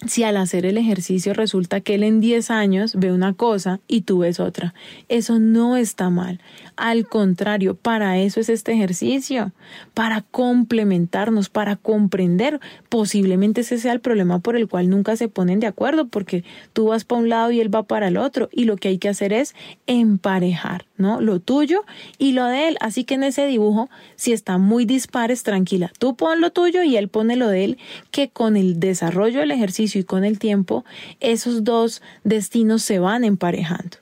si 0.05 0.23
al 0.23 0.37
hacer 0.37 0.65
el 0.65 0.77
ejercicio 0.77 1.33
resulta 1.33 1.81
que 1.81 1.95
él 1.95 2.03
en 2.03 2.19
10 2.19 2.51
años 2.51 2.93
ve 2.95 3.11
una 3.11 3.33
cosa 3.33 3.79
y 3.87 4.01
tú 4.01 4.19
ves 4.19 4.39
otra. 4.39 4.75
Eso 5.09 5.39
no 5.39 5.75
está 5.75 6.11
mal. 6.11 6.39
Al 6.75 7.07
contrario, 7.07 7.75
para 7.75 8.19
eso 8.19 8.39
es 8.39 8.49
este 8.49 8.73
ejercicio, 8.73 9.53
para 9.95 10.21
complementarnos, 10.21 11.49
para 11.49 11.77
comprender. 11.77 12.59
Posiblemente 12.89 13.61
ese 13.61 13.79
sea 13.79 13.93
el 13.93 13.99
problema 13.99 14.37
por 14.39 14.55
el 14.55 14.67
cual 14.67 14.89
nunca 14.89 15.15
se 15.15 15.29
ponen 15.29 15.59
de 15.59 15.67
acuerdo, 15.67 16.07
porque 16.07 16.43
tú 16.73 16.87
vas 16.87 17.03
para 17.03 17.21
un 17.21 17.29
lado 17.29 17.51
y 17.51 17.59
él 17.59 17.73
va 17.73 17.83
para 17.83 18.09
el 18.09 18.17
otro, 18.17 18.49
y 18.51 18.65
lo 18.65 18.77
que 18.77 18.89
hay 18.89 18.99
que 18.99 19.09
hacer 19.09 19.33
es 19.33 19.55
emparejar, 19.87 20.85
¿no? 20.97 21.21
Lo 21.21 21.39
tuyo 21.39 21.83
y 22.19 22.33
lo 22.33 22.45
de 22.45 22.67
él. 22.67 22.77
Así 22.81 23.03
que 23.03 23.15
en 23.15 23.23
ese 23.23 23.47
dibujo, 23.47 23.89
si 24.15 24.31
está 24.31 24.59
muy 24.59 24.85
dispares, 24.85 25.41
tranquila, 25.41 25.91
tú 25.97 26.15
pon 26.15 26.39
lo 26.39 26.51
tuyo 26.51 26.83
y 26.83 26.97
él 26.97 27.09
pone 27.09 27.35
lo 27.35 27.47
de 27.47 27.63
él, 27.63 27.77
que 28.11 28.29
con 28.29 28.55
el 28.55 28.79
desarrollo 28.79 29.39
del 29.39 29.51
ejercicio 29.51 29.86
y 29.95 30.03
con 30.03 30.23
el 30.23 30.39
tiempo, 30.39 30.85
esos 31.19 31.63
dos 31.63 32.01
destinos 32.23 32.83
se 32.83 32.99
van 32.99 33.23
emparejando. 33.23 33.97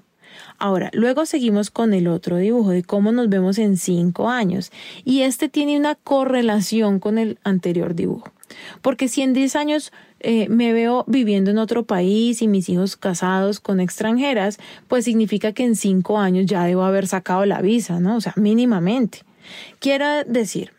Ahora, 0.58 0.90
luego 0.94 1.26
seguimos 1.26 1.70
con 1.70 1.94
el 1.94 2.08
otro 2.08 2.38
dibujo 2.38 2.70
de 2.70 2.84
cómo 2.84 3.12
nos 3.12 3.30
vemos 3.30 3.58
en 3.58 3.78
cinco 3.78 4.30
años 4.30 4.72
y 5.04 5.22
este 5.22 5.50
tiene 5.50 5.78
una 5.78 5.96
correlación 5.96 7.00
con 7.00 7.18
el 7.18 7.38
anterior 7.44 7.94
dibujo. 7.94 8.32
Porque 8.82 9.08
si 9.08 9.22
en 9.22 9.34
10 9.34 9.56
años 9.56 9.92
eh, 10.20 10.48
me 10.50 10.72
veo 10.72 11.04
viviendo 11.08 11.52
en 11.52 11.58
otro 11.58 11.84
país 11.84 12.42
y 12.42 12.48
mis 12.48 12.70
hijos 12.70 12.96
casados 12.96 13.60
con 13.60 13.80
extranjeras, 13.80 14.60
pues 14.88 15.06
significa 15.06 15.52
que 15.52 15.64
en 15.64 15.76
cinco 15.76 16.20
años 16.20 16.46
ya 16.46 16.64
debo 16.64 16.84
haber 16.84 17.08
sacado 17.08 17.46
la 17.46 17.62
visa, 17.62 18.00
¿no? 18.00 18.16
O 18.16 18.22
sea, 18.22 18.34
mínimamente. 18.38 19.24
Quiero 19.80 20.24
decir, 20.26 20.72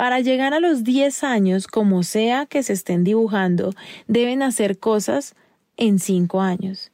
para 0.00 0.20
llegar 0.20 0.54
a 0.54 0.60
los 0.60 0.82
10 0.82 1.24
años, 1.24 1.66
como 1.66 2.04
sea 2.04 2.46
que 2.46 2.62
se 2.62 2.72
estén 2.72 3.04
dibujando, 3.04 3.74
deben 4.08 4.42
hacer 4.42 4.78
cosas 4.78 5.34
en 5.76 5.98
cinco 5.98 6.40
años. 6.40 6.90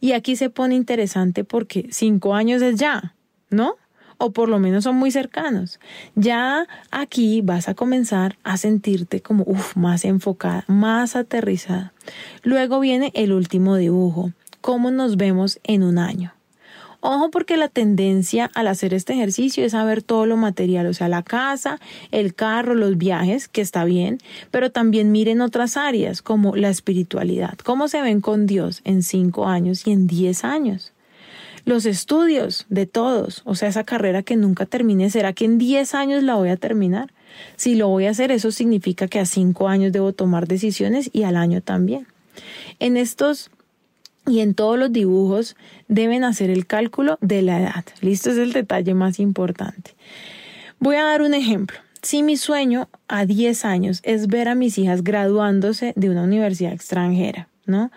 Y 0.00 0.12
aquí 0.12 0.36
se 0.36 0.48
pone 0.48 0.74
interesante 0.74 1.44
porque 1.44 1.88
cinco 1.90 2.34
años 2.34 2.62
es 2.62 2.76
ya, 2.76 3.14
¿no? 3.50 3.74
O 4.16 4.30
por 4.30 4.48
lo 4.48 4.58
menos 4.58 4.84
son 4.84 4.96
muy 4.96 5.10
cercanos. 5.10 5.78
Ya 6.14 6.66
aquí 6.90 7.42
vas 7.42 7.68
a 7.68 7.74
comenzar 7.74 8.38
a 8.42 8.56
sentirte 8.56 9.20
como 9.20 9.44
uf, 9.46 9.76
más 9.76 10.06
enfocada, 10.06 10.64
más 10.66 11.14
aterrizada. 11.14 11.92
Luego 12.42 12.80
viene 12.80 13.12
el 13.14 13.34
último 13.34 13.76
dibujo, 13.76 14.32
cómo 14.62 14.90
nos 14.90 15.18
vemos 15.18 15.60
en 15.62 15.82
un 15.82 15.98
año. 15.98 16.35
Ojo 17.08 17.30
porque 17.30 17.56
la 17.56 17.68
tendencia 17.68 18.50
al 18.54 18.66
hacer 18.66 18.92
este 18.92 19.12
ejercicio 19.12 19.64
es 19.64 19.70
saber 19.70 20.02
todo 20.02 20.26
lo 20.26 20.36
material, 20.36 20.88
o 20.88 20.92
sea, 20.92 21.08
la 21.08 21.22
casa, 21.22 21.78
el 22.10 22.34
carro, 22.34 22.74
los 22.74 22.98
viajes, 22.98 23.46
que 23.46 23.60
está 23.60 23.84
bien, 23.84 24.18
pero 24.50 24.72
también 24.72 25.12
miren 25.12 25.40
otras 25.40 25.76
áreas 25.76 26.20
como 26.20 26.56
la 26.56 26.68
espiritualidad, 26.68 27.58
cómo 27.58 27.86
se 27.86 28.02
ven 28.02 28.20
con 28.20 28.48
Dios 28.48 28.80
en 28.82 29.04
cinco 29.04 29.46
años 29.46 29.86
y 29.86 29.92
en 29.92 30.08
diez 30.08 30.42
años. 30.42 30.94
Los 31.64 31.86
estudios 31.86 32.66
de 32.70 32.86
todos, 32.86 33.42
o 33.44 33.54
sea, 33.54 33.68
esa 33.68 33.84
carrera 33.84 34.24
que 34.24 34.34
nunca 34.34 34.66
termine, 34.66 35.08
¿será 35.08 35.32
que 35.32 35.44
en 35.44 35.58
diez 35.58 35.94
años 35.94 36.24
la 36.24 36.34
voy 36.34 36.48
a 36.48 36.56
terminar? 36.56 37.12
Si 37.54 37.76
lo 37.76 37.86
voy 37.86 38.06
a 38.06 38.10
hacer, 38.10 38.32
eso 38.32 38.50
significa 38.50 39.06
que 39.06 39.20
a 39.20 39.26
cinco 39.26 39.68
años 39.68 39.92
debo 39.92 40.12
tomar 40.12 40.48
decisiones 40.48 41.08
y 41.12 41.22
al 41.22 41.36
año 41.36 41.60
también. 41.60 42.08
En 42.80 42.96
estos 42.96 43.50
y 44.26 44.40
en 44.40 44.54
todos 44.54 44.78
los 44.78 44.92
dibujos 44.92 45.56
deben 45.88 46.24
hacer 46.24 46.50
el 46.50 46.66
cálculo 46.66 47.18
de 47.20 47.42
la 47.42 47.60
edad. 47.60 47.84
Listo 48.00 48.30
es 48.30 48.38
el 48.38 48.52
detalle 48.52 48.94
más 48.94 49.18
importante. 49.18 49.94
Voy 50.78 50.96
a 50.96 51.04
dar 51.04 51.22
un 51.22 51.34
ejemplo. 51.34 51.78
Si 52.02 52.22
mi 52.22 52.36
sueño 52.36 52.88
a 53.08 53.24
10 53.26 53.64
años 53.64 54.00
es 54.04 54.28
ver 54.28 54.48
a 54.48 54.54
mis 54.54 54.78
hijas 54.78 55.02
graduándose 55.02 55.92
de 55.96 56.10
una 56.10 56.22
universidad 56.22 56.72
extranjera, 56.72 57.48
¿no? 57.64 57.90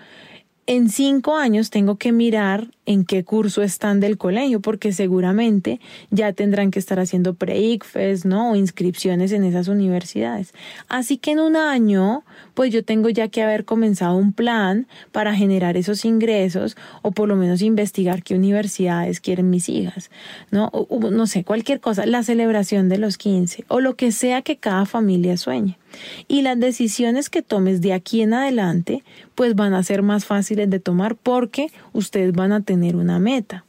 En 0.66 0.90
5 0.90 1.36
años 1.36 1.70
tengo 1.70 1.98
que 1.98 2.12
mirar 2.12 2.68
en 2.90 3.06
qué 3.06 3.24
curso 3.24 3.62
están 3.62 4.00
del 4.00 4.18
colegio, 4.18 4.62
porque 4.62 4.92
seguramente 4.92 5.80
ya 6.10 6.34
tendrán 6.34 6.72
que 6.72 6.80
estar 6.80 7.00
haciendo 7.00 7.36
pre-ICFES, 7.36 8.26
¿no? 8.26 8.52
O 8.52 8.56
inscripciones 8.56 9.32
en 9.32 9.44
esas 9.44 9.68
universidades. 9.68 10.56
Así 10.88 11.18
que 11.18 11.34
en 11.34 11.40
un 11.40 11.56
año, 11.56 12.24
pues 12.56 12.74
yo 12.74 12.84
tengo 12.84 13.10
ya 13.10 13.28
que 13.28 13.44
haber 13.44 13.64
comenzado 13.64 14.18
un 14.18 14.34
plan 14.34 14.88
para 15.12 15.36
generar 15.36 15.78
esos 15.78 16.04
ingresos 16.04 16.76
o 17.04 17.12
por 17.12 17.30
lo 17.30 17.36
menos 17.36 17.62
investigar 17.62 18.24
qué 18.24 18.34
universidades 18.34 19.20
quieren 19.20 19.52
mis 19.52 19.70
hijas, 19.70 20.10
¿no? 20.50 20.72
no 20.90 21.28
sé, 21.28 21.44
cualquier 21.44 21.82
cosa, 21.82 22.08
la 22.08 22.24
celebración 22.24 22.90
de 22.90 22.98
los 22.98 23.20
15 23.20 23.66
o 23.68 23.82
lo 23.82 23.98
que 23.98 24.12
sea 24.12 24.42
que 24.42 24.58
cada 24.58 24.88
familia 24.88 25.38
sueñe. 25.38 25.78
Y 26.28 26.42
las 26.42 26.60
decisiones 26.60 27.30
que 27.30 27.42
tomes 27.42 27.82
de 27.82 27.94
aquí 27.94 28.22
en 28.22 28.34
adelante, 28.34 29.04
pues 29.36 29.56
van 29.56 29.74
a 29.74 29.84
ser 29.84 30.02
más 30.02 30.26
fáciles 30.26 30.70
de 30.70 30.80
tomar 30.80 31.16
porque 31.16 31.72
ustedes 31.94 32.34
van 32.34 32.52
a 32.52 32.62
tener 32.80 32.96
una 32.96 33.20
meta. 33.20 33.66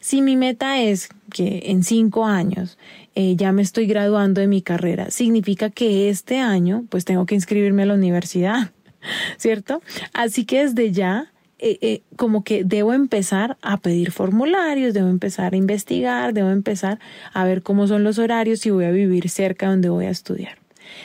Si 0.00 0.20
mi 0.20 0.36
meta 0.36 0.80
es 0.80 1.08
que 1.32 1.62
en 1.66 1.84
cinco 1.84 2.26
años 2.26 2.76
eh, 3.14 3.36
ya 3.36 3.52
me 3.52 3.62
estoy 3.62 3.86
graduando 3.86 4.40
de 4.40 4.48
mi 4.48 4.62
carrera, 4.62 5.10
significa 5.10 5.70
que 5.70 6.08
este 6.08 6.38
año 6.38 6.84
pues 6.88 7.04
tengo 7.04 7.24
que 7.24 7.36
inscribirme 7.36 7.84
a 7.84 7.86
la 7.86 7.94
universidad, 7.94 8.72
¿cierto? 9.36 9.80
Así 10.12 10.44
que 10.44 10.64
desde 10.64 10.90
ya 10.90 11.30
eh, 11.60 11.78
eh, 11.82 12.02
como 12.16 12.42
que 12.42 12.64
debo 12.64 12.92
empezar 12.94 13.56
a 13.62 13.76
pedir 13.76 14.10
formularios, 14.10 14.92
debo 14.92 15.08
empezar 15.08 15.52
a 15.52 15.56
investigar, 15.56 16.34
debo 16.34 16.50
empezar 16.50 16.98
a 17.32 17.44
ver 17.44 17.62
cómo 17.62 17.86
son 17.86 18.02
los 18.02 18.18
horarios 18.18 18.66
y 18.66 18.70
voy 18.70 18.86
a 18.86 18.90
vivir 18.90 19.28
cerca 19.28 19.68
donde 19.68 19.88
voy 19.88 20.06
a 20.06 20.10
estudiar. 20.10 20.58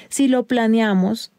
Si 0.09 0.27
lo 0.27 0.47
planeamos, 0.47 1.31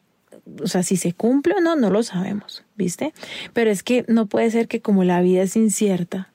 o 0.62 0.66
sea, 0.66 0.82
si 0.82 0.96
se 0.96 1.12
cumple 1.12 1.54
o 1.54 1.60
no, 1.60 1.76
no 1.76 1.90
lo 1.90 2.02
sabemos, 2.02 2.64
¿viste? 2.76 3.12
Pero 3.52 3.70
es 3.70 3.82
que 3.82 4.04
no 4.08 4.26
puede 4.26 4.50
ser 4.50 4.68
que 4.68 4.80
como 4.80 5.04
la 5.04 5.20
vida 5.20 5.42
es 5.42 5.56
incierta, 5.56 6.32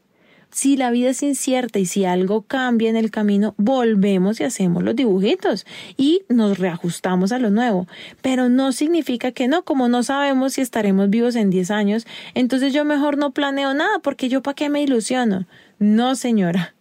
si 0.54 0.78
la 0.78 0.92
vida 0.92 1.10
es 1.10 1.24
incierta 1.24 1.80
y 1.80 1.88
si 1.88 2.06
algo 2.06 2.44
cambia 2.44 2.88
en 2.88 2.96
el 2.96 3.10
camino, 3.10 3.56
volvemos 3.58 4.40
y 4.40 4.44
hacemos 4.44 4.84
los 4.84 4.96
dibujitos 4.96 5.66
y 5.98 6.22
nos 6.30 6.60
reajustamos 6.60 7.32
a 7.32 7.40
lo 7.40 7.50
nuevo. 7.50 7.88
Pero 8.22 8.50
no 8.50 8.72
significa 8.72 9.32
que 9.32 9.48
no, 9.48 9.64
como 9.64 9.90
no 9.90 10.04
sabemos 10.04 10.54
si 10.54 10.62
estaremos 10.62 11.10
vivos 11.10 11.36
en 11.36 11.50
10 11.50 11.72
años, 11.72 12.06
entonces 12.36 12.72
yo 12.72 12.86
mejor 12.86 13.18
no 13.18 13.32
planeo 13.32 13.74
nada 13.74 13.98
porque 14.04 14.30
yo 14.30 14.44
para 14.44 14.54
qué 14.54 14.70
me 14.70 14.84
ilusiono. 14.84 15.48
No, 15.80 16.14
señora. 16.14 16.76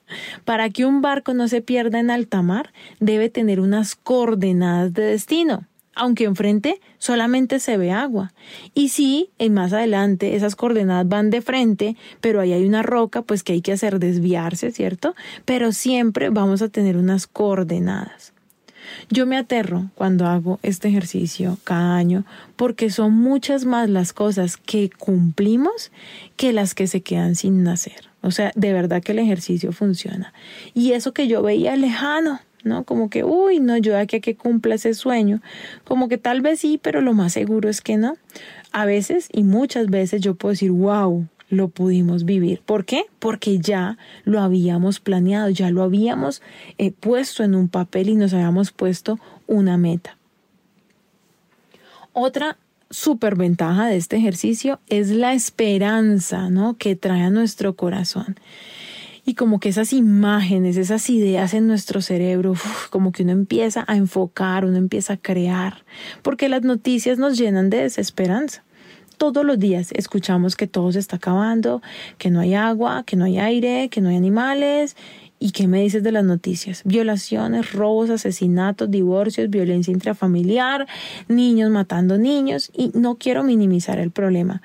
Para 0.45 0.69
que 0.69 0.85
un 0.85 1.01
barco 1.01 1.33
no 1.33 1.49
se 1.49 1.63
pierda 1.63 1.99
en 1.99 2.11
alta 2.11 2.43
mar, 2.43 2.75
debe 3.01 3.31
tener 3.31 3.59
unas 3.59 3.97
coordenadas 3.97 4.93
de 4.93 5.05
destino 5.05 5.67
aunque 5.95 6.25
enfrente 6.25 6.81
solamente 6.99 7.61
se 7.61 7.77
ve 7.77 7.93
agua. 7.93 8.33
Y 8.75 8.89
sí, 8.89 9.31
en 9.39 9.55
más 9.55 9.73
adelante 9.73 10.37
esas 10.37 10.57
coordenadas 10.57 11.09
van 11.09 11.31
de 11.31 11.43
frente, 11.43 11.97
pero 12.21 12.41
ahí 12.41 12.53
hay 12.53 12.65
una 12.65 12.83
roca, 12.83 13.23
pues 13.23 13.43
que 13.43 13.53
hay 13.53 13.61
que 13.61 13.73
hacer 13.73 13.99
desviarse, 13.99 14.71
¿cierto? 14.71 15.15
Pero 15.45 15.73
siempre 15.73 16.31
vamos 16.31 16.63
a 16.63 16.69
tener 16.69 16.97
unas 16.97 17.27
coordenadas. 17.27 18.33
Yo 19.11 19.27
me 19.27 19.37
aterro 19.37 19.91
cuando 19.95 20.27
hago 20.27 20.59
este 20.63 20.89
ejercicio 20.89 21.59
cada 21.65 21.97
año 21.97 22.25
porque 22.57 22.91
son 22.91 23.13
muchas 23.13 23.65
más 23.65 23.89
las 23.89 24.13
cosas 24.13 24.57
que 24.57 24.91
cumplimos 24.91 25.91
que 26.37 26.53
las 26.53 26.75
que 26.75 26.87
se 26.87 27.03
quedan 27.03 27.35
sin 27.35 27.63
nacer. 27.63 28.11
O 28.23 28.31
sea, 28.31 28.53
de 28.55 28.73
verdad 28.73 29.03
que 29.03 29.13
el 29.13 29.19
ejercicio 29.19 29.73
funciona. 29.73 30.33
Y 30.75 30.93
eso 30.93 31.13
que 31.13 31.27
yo 31.27 31.43
veía 31.43 31.77
lejano, 31.77 32.41
¿no? 32.65 32.85
Como 32.85 33.11
que, 33.11 33.25
uy, 33.25 33.61
no, 33.61 33.77
yo 33.77 33.97
aquí 33.97 34.17
a 34.17 34.21
que 34.21 34.37
cumpla 34.37 34.75
ese 34.75 34.95
sueño. 34.95 35.41
Como 35.85 36.09
que 36.09 36.19
tal 36.19 36.41
vez 36.41 36.61
sí, 36.61 36.79
pero 36.81 37.01
lo 37.01 37.15
más 37.15 37.33
seguro 37.33 37.69
es 37.69 37.81
que 37.81 37.97
no. 37.97 38.17
A 38.73 38.87
veces 38.87 39.29
y 39.33 39.43
muchas 39.43 39.89
veces 39.89 40.21
yo 40.21 40.35
puedo 40.35 40.53
decir, 40.53 40.71
wow, 40.71 41.27
lo 41.49 41.69
pudimos 41.69 42.25
vivir. 42.25 42.63
¿Por 42.65 42.85
qué? 42.85 43.05
Porque 43.19 43.59
ya 43.59 43.99
lo 44.25 44.41
habíamos 44.41 45.01
planeado, 45.01 45.51
ya 45.51 45.71
lo 45.71 45.83
habíamos 45.83 46.41
eh, 46.79 46.93
puesto 46.93 47.45
en 47.45 47.55
un 47.55 47.69
papel 47.69 48.09
y 48.09 48.15
nos 48.15 48.33
habíamos 48.33 48.73
puesto 48.73 49.19
una 49.47 49.77
meta. 49.77 50.17
Otra 52.15 52.57
superventaja 52.89 53.87
de 53.87 53.97
este 53.97 54.17
ejercicio 54.17 54.81
es 54.89 55.11
la 55.11 55.35
esperanza, 55.35 56.51
¿no? 56.51 56.77
Que 56.79 56.97
trae 56.97 57.23
a 57.23 57.31
nuestro 57.31 57.75
corazón 57.75 58.37
y 59.25 59.35
como 59.35 59.61
que 59.61 59.69
esas 59.69 59.93
imágenes, 59.93 60.77
esas 60.77 61.09
ideas 61.09 61.55
en 61.55 61.67
nuestro 61.67 62.01
cerebro, 62.03 62.55
como 62.91 63.13
que 63.13 63.23
uno 63.23 63.33
empieza 63.33 63.85
a 63.87 63.97
enfocar, 63.97 64.65
uno 64.65 64.77
empieza 64.77 65.15
a 65.15 65.17
crear, 65.17 65.85
porque 66.23 66.49
las 66.49 66.63
noticias 66.63 67.19
nos 67.19 67.39
llenan 67.39 67.71
de 67.71 67.83
desesperanza. 67.83 68.65
Todos 69.19 69.45
los 69.45 69.59
días 69.59 69.91
escuchamos 69.93 70.57
que 70.57 70.67
todo 70.67 70.91
se 70.91 70.99
está 70.99 71.17
acabando, 71.17 71.81
que 72.19 72.31
no 72.31 72.41
hay 72.41 72.55
agua, 72.55 73.05
que 73.07 73.15
no 73.15 73.25
hay 73.25 73.39
aire, 73.39 73.89
que 73.89 74.01
no 74.01 74.09
hay 74.09 74.17
animales. 74.17 74.97
¿Y 75.39 75.53
qué 75.53 75.69
me 75.69 75.81
dices 75.81 76.03
de 76.03 76.11
las 76.13 76.25
noticias? 76.25 76.83
Violaciones, 76.85 77.73
robos, 77.73 78.11
asesinatos, 78.11 78.91
divorcios, 78.91 79.51
violencia 79.51 79.93
intrafamiliar, 79.93 80.89
niños 81.29 81.71
matando 81.71 82.19
niños. 82.19 82.71
Y 82.77 82.91
no 82.95 83.17
quiero 83.17 83.45
minimizar 83.45 83.99
el 83.99 84.11
problema, 84.11 84.63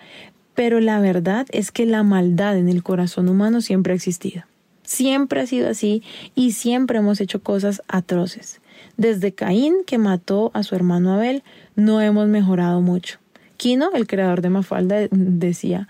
pero 0.58 0.80
la 0.80 1.00
verdad 1.00 1.46
es 1.52 1.72
que 1.72 1.86
la 1.86 2.02
maldad 2.02 2.58
en 2.58 2.68
el 2.68 2.82
corazón 2.82 3.30
humano 3.30 3.62
siempre 3.62 3.94
ha 3.94 3.96
existido. 3.96 4.42
Siempre 4.82 5.40
ha 5.40 5.46
sido 5.46 5.70
así 5.70 6.02
y 6.34 6.54
siempre 6.54 6.98
hemos 6.98 7.22
hecho 7.22 7.44
cosas 7.44 7.84
atroces. 7.88 8.60
Desde 8.98 9.34
Caín, 9.34 9.76
que 9.86 10.00
mató 10.00 10.50
a 10.56 10.64
su 10.64 10.74
hermano 10.74 11.14
Abel, 11.14 11.44
no 11.76 12.02
hemos 12.02 12.28
mejorado 12.28 12.82
mucho. 12.82 13.20
Quino, 13.58 13.92
el 13.94 14.08
creador 14.08 14.42
de 14.42 14.50
Mafalda, 14.50 15.08
decía, 15.12 15.88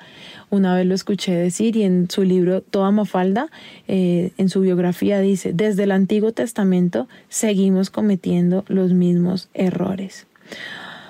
una 0.50 0.76
vez 0.76 0.86
lo 0.86 0.96
escuché 0.96 1.34
decir 1.34 1.78
y 1.78 1.84
en 1.84 2.10
su 2.10 2.24
libro 2.24 2.60
Toda 2.60 2.92
Mafalda, 2.92 3.48
eh, 3.88 4.34
en 4.38 4.50
su 4.50 4.60
biografía 4.60 5.22
dice, 5.22 5.54
desde 5.54 5.84
el 5.84 5.94
Antiguo 5.94 6.34
Testamento 6.34 7.08
seguimos 7.30 7.90
cometiendo 7.90 8.66
los 8.68 8.92
mismos 8.92 9.48
errores. 9.54 10.28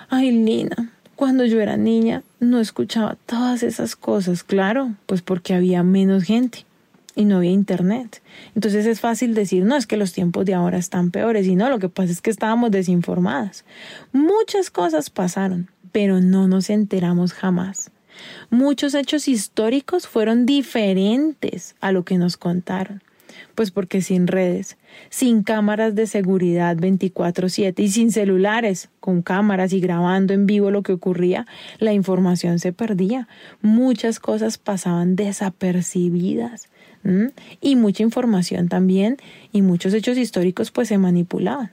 Ay, 0.10 0.32
Lina, 0.32 0.92
cuando 1.18 1.46
yo 1.46 1.60
era 1.60 1.78
niña 1.78 2.22
no 2.40 2.60
escuchaba 2.60 3.18
todas 3.26 3.64
esas 3.64 3.96
cosas, 3.96 4.44
claro, 4.44 4.94
pues 5.08 5.24
porque 5.24 5.56
había 5.56 5.82
menos 5.82 6.24
gente 6.24 6.66
y 7.16 7.26
no 7.26 7.38
había 7.38 7.50
internet. 7.50 8.22
Entonces 8.54 8.86
es 8.86 9.00
fácil 9.00 9.34
decir, 9.34 9.66
no, 9.66 9.76
es 9.76 9.88
que 9.88 9.98
los 9.98 10.14
tiempos 10.14 10.46
de 10.46 10.54
ahora 10.54 10.78
están 10.78 11.10
peores 11.10 11.48
y 11.48 11.56
no, 11.56 11.70
lo 11.70 11.80
que 11.80 11.90
pasa 11.90 12.12
es 12.12 12.22
que 12.22 12.30
estábamos 12.30 12.70
desinformadas. 12.70 13.66
Muchas 14.12 14.70
cosas 14.70 15.10
pasaron, 15.10 15.72
pero 15.92 16.22
no 16.22 16.48
nos 16.48 16.70
enteramos 16.70 17.34
jamás. 17.34 17.90
Muchos 18.52 18.94
hechos 18.94 19.28
históricos 19.28 20.08
fueron 20.08 20.46
diferentes 20.46 21.76
a 21.82 21.92
lo 21.92 22.06
que 22.06 22.20
nos 22.20 22.38
contaron. 22.38 23.02
Pues 23.58 23.72
porque 23.72 24.04
sin 24.04 24.28
redes, 24.28 24.78
sin 25.10 25.42
cámaras 25.42 25.96
de 25.96 26.06
seguridad 26.06 26.78
24/7 26.78 27.82
y 27.82 27.90
sin 27.90 28.12
celulares, 28.12 28.90
con 29.00 29.24
cámaras 29.24 29.74
y 29.74 29.80
grabando 29.80 30.36
en 30.36 30.46
vivo 30.46 30.70
lo 30.70 30.84
que 30.84 30.94
ocurría, 30.94 31.48
la 31.80 31.92
información 31.92 32.60
se 32.60 32.72
perdía. 32.72 33.28
Muchas 33.64 34.20
cosas 34.20 34.60
pasaban 34.60 35.16
desapercibidas. 35.16 36.70
Y 37.60 37.76
mucha 37.78 38.04
información 38.04 38.68
también 38.68 39.18
y 39.52 39.64
muchos 39.64 39.96
hechos 39.96 40.20
históricos 40.20 40.70
pues 40.70 40.90
se 40.90 41.00
manipulaban. 41.00 41.72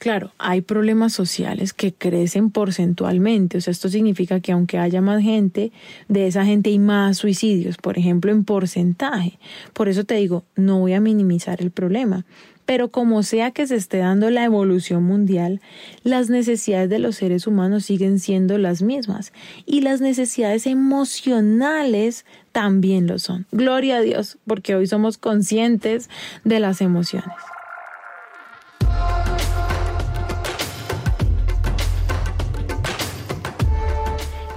Claro, 0.00 0.32
hay 0.38 0.62
problemas 0.62 1.12
sociales 1.12 1.74
que 1.74 1.92
crecen 1.92 2.50
porcentualmente, 2.50 3.58
o 3.58 3.60
sea, 3.60 3.70
esto 3.70 3.90
significa 3.90 4.40
que 4.40 4.52
aunque 4.52 4.78
haya 4.78 5.02
más 5.02 5.22
gente, 5.22 5.72
de 6.08 6.26
esa 6.26 6.46
gente 6.46 6.70
hay 6.70 6.78
más 6.78 7.18
suicidios, 7.18 7.76
por 7.76 7.98
ejemplo, 7.98 8.32
en 8.32 8.44
porcentaje. 8.44 9.38
Por 9.74 9.90
eso 9.90 10.04
te 10.04 10.14
digo, 10.14 10.42
no 10.56 10.78
voy 10.78 10.94
a 10.94 11.02
minimizar 11.02 11.60
el 11.60 11.70
problema, 11.70 12.24
pero 12.64 12.90
como 12.90 13.22
sea 13.22 13.50
que 13.50 13.66
se 13.66 13.76
esté 13.76 13.98
dando 13.98 14.30
la 14.30 14.42
evolución 14.42 15.02
mundial, 15.02 15.60
las 16.02 16.30
necesidades 16.30 16.88
de 16.88 16.98
los 16.98 17.16
seres 17.16 17.46
humanos 17.46 17.84
siguen 17.84 18.20
siendo 18.20 18.56
las 18.56 18.80
mismas 18.80 19.34
y 19.66 19.82
las 19.82 20.00
necesidades 20.00 20.66
emocionales 20.66 22.24
también 22.52 23.06
lo 23.06 23.18
son. 23.18 23.44
Gloria 23.52 23.96
a 23.96 24.00
Dios, 24.00 24.38
porque 24.46 24.74
hoy 24.74 24.86
somos 24.86 25.18
conscientes 25.18 26.08
de 26.42 26.58
las 26.58 26.80
emociones. 26.80 27.34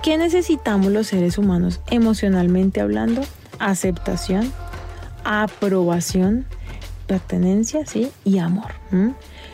¿Qué 0.03 0.17
necesitamos 0.17 0.91
los 0.91 1.07
seres 1.07 1.37
humanos 1.37 1.79
emocionalmente 1.89 2.81
hablando? 2.81 3.21
Aceptación, 3.59 4.51
aprobación, 5.23 6.43
pertenencia, 7.07 7.85
¿sí? 7.85 8.11
Y 8.25 8.39
amor. 8.39 8.73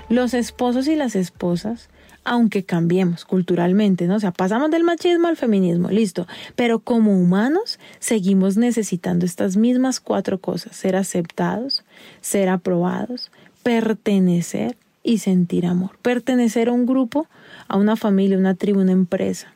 Los 0.10 0.34
esposos 0.34 0.88
y 0.88 0.96
las 0.96 1.16
esposas, 1.16 1.90
aunque 2.24 2.64
cambiemos 2.64 3.26
culturalmente, 3.26 4.08
¿no? 4.08 4.16
O 4.16 4.20
sea, 4.20 4.32
pasamos 4.32 4.72
del 4.72 4.84
machismo 4.84 5.28
al 5.28 5.38
feminismo, 5.38 5.92
listo. 5.92 6.26
Pero 6.56 6.80
como 6.80 7.16
humanos 7.16 7.78
seguimos 8.00 8.58
necesitando 8.58 9.28
estas 9.28 9.56
mismas 9.56 10.00
cuatro 10.00 10.40
cosas. 10.40 10.76
Ser 10.76 10.96
aceptados, 10.96 11.84
ser 12.22 12.50
aprobados, 12.50 13.32
pertenecer 13.62 14.78
y 15.04 15.20
sentir 15.20 15.68
amor. 15.68 15.92
Pertenecer 16.02 16.70
a 16.70 16.72
un 16.72 16.88
grupo, 16.88 17.28
a 17.68 17.78
una 17.78 17.96
familia, 17.96 18.36
una 18.36 18.56
tribu, 18.56 18.80
una 18.80 18.94
empresa 18.94 19.54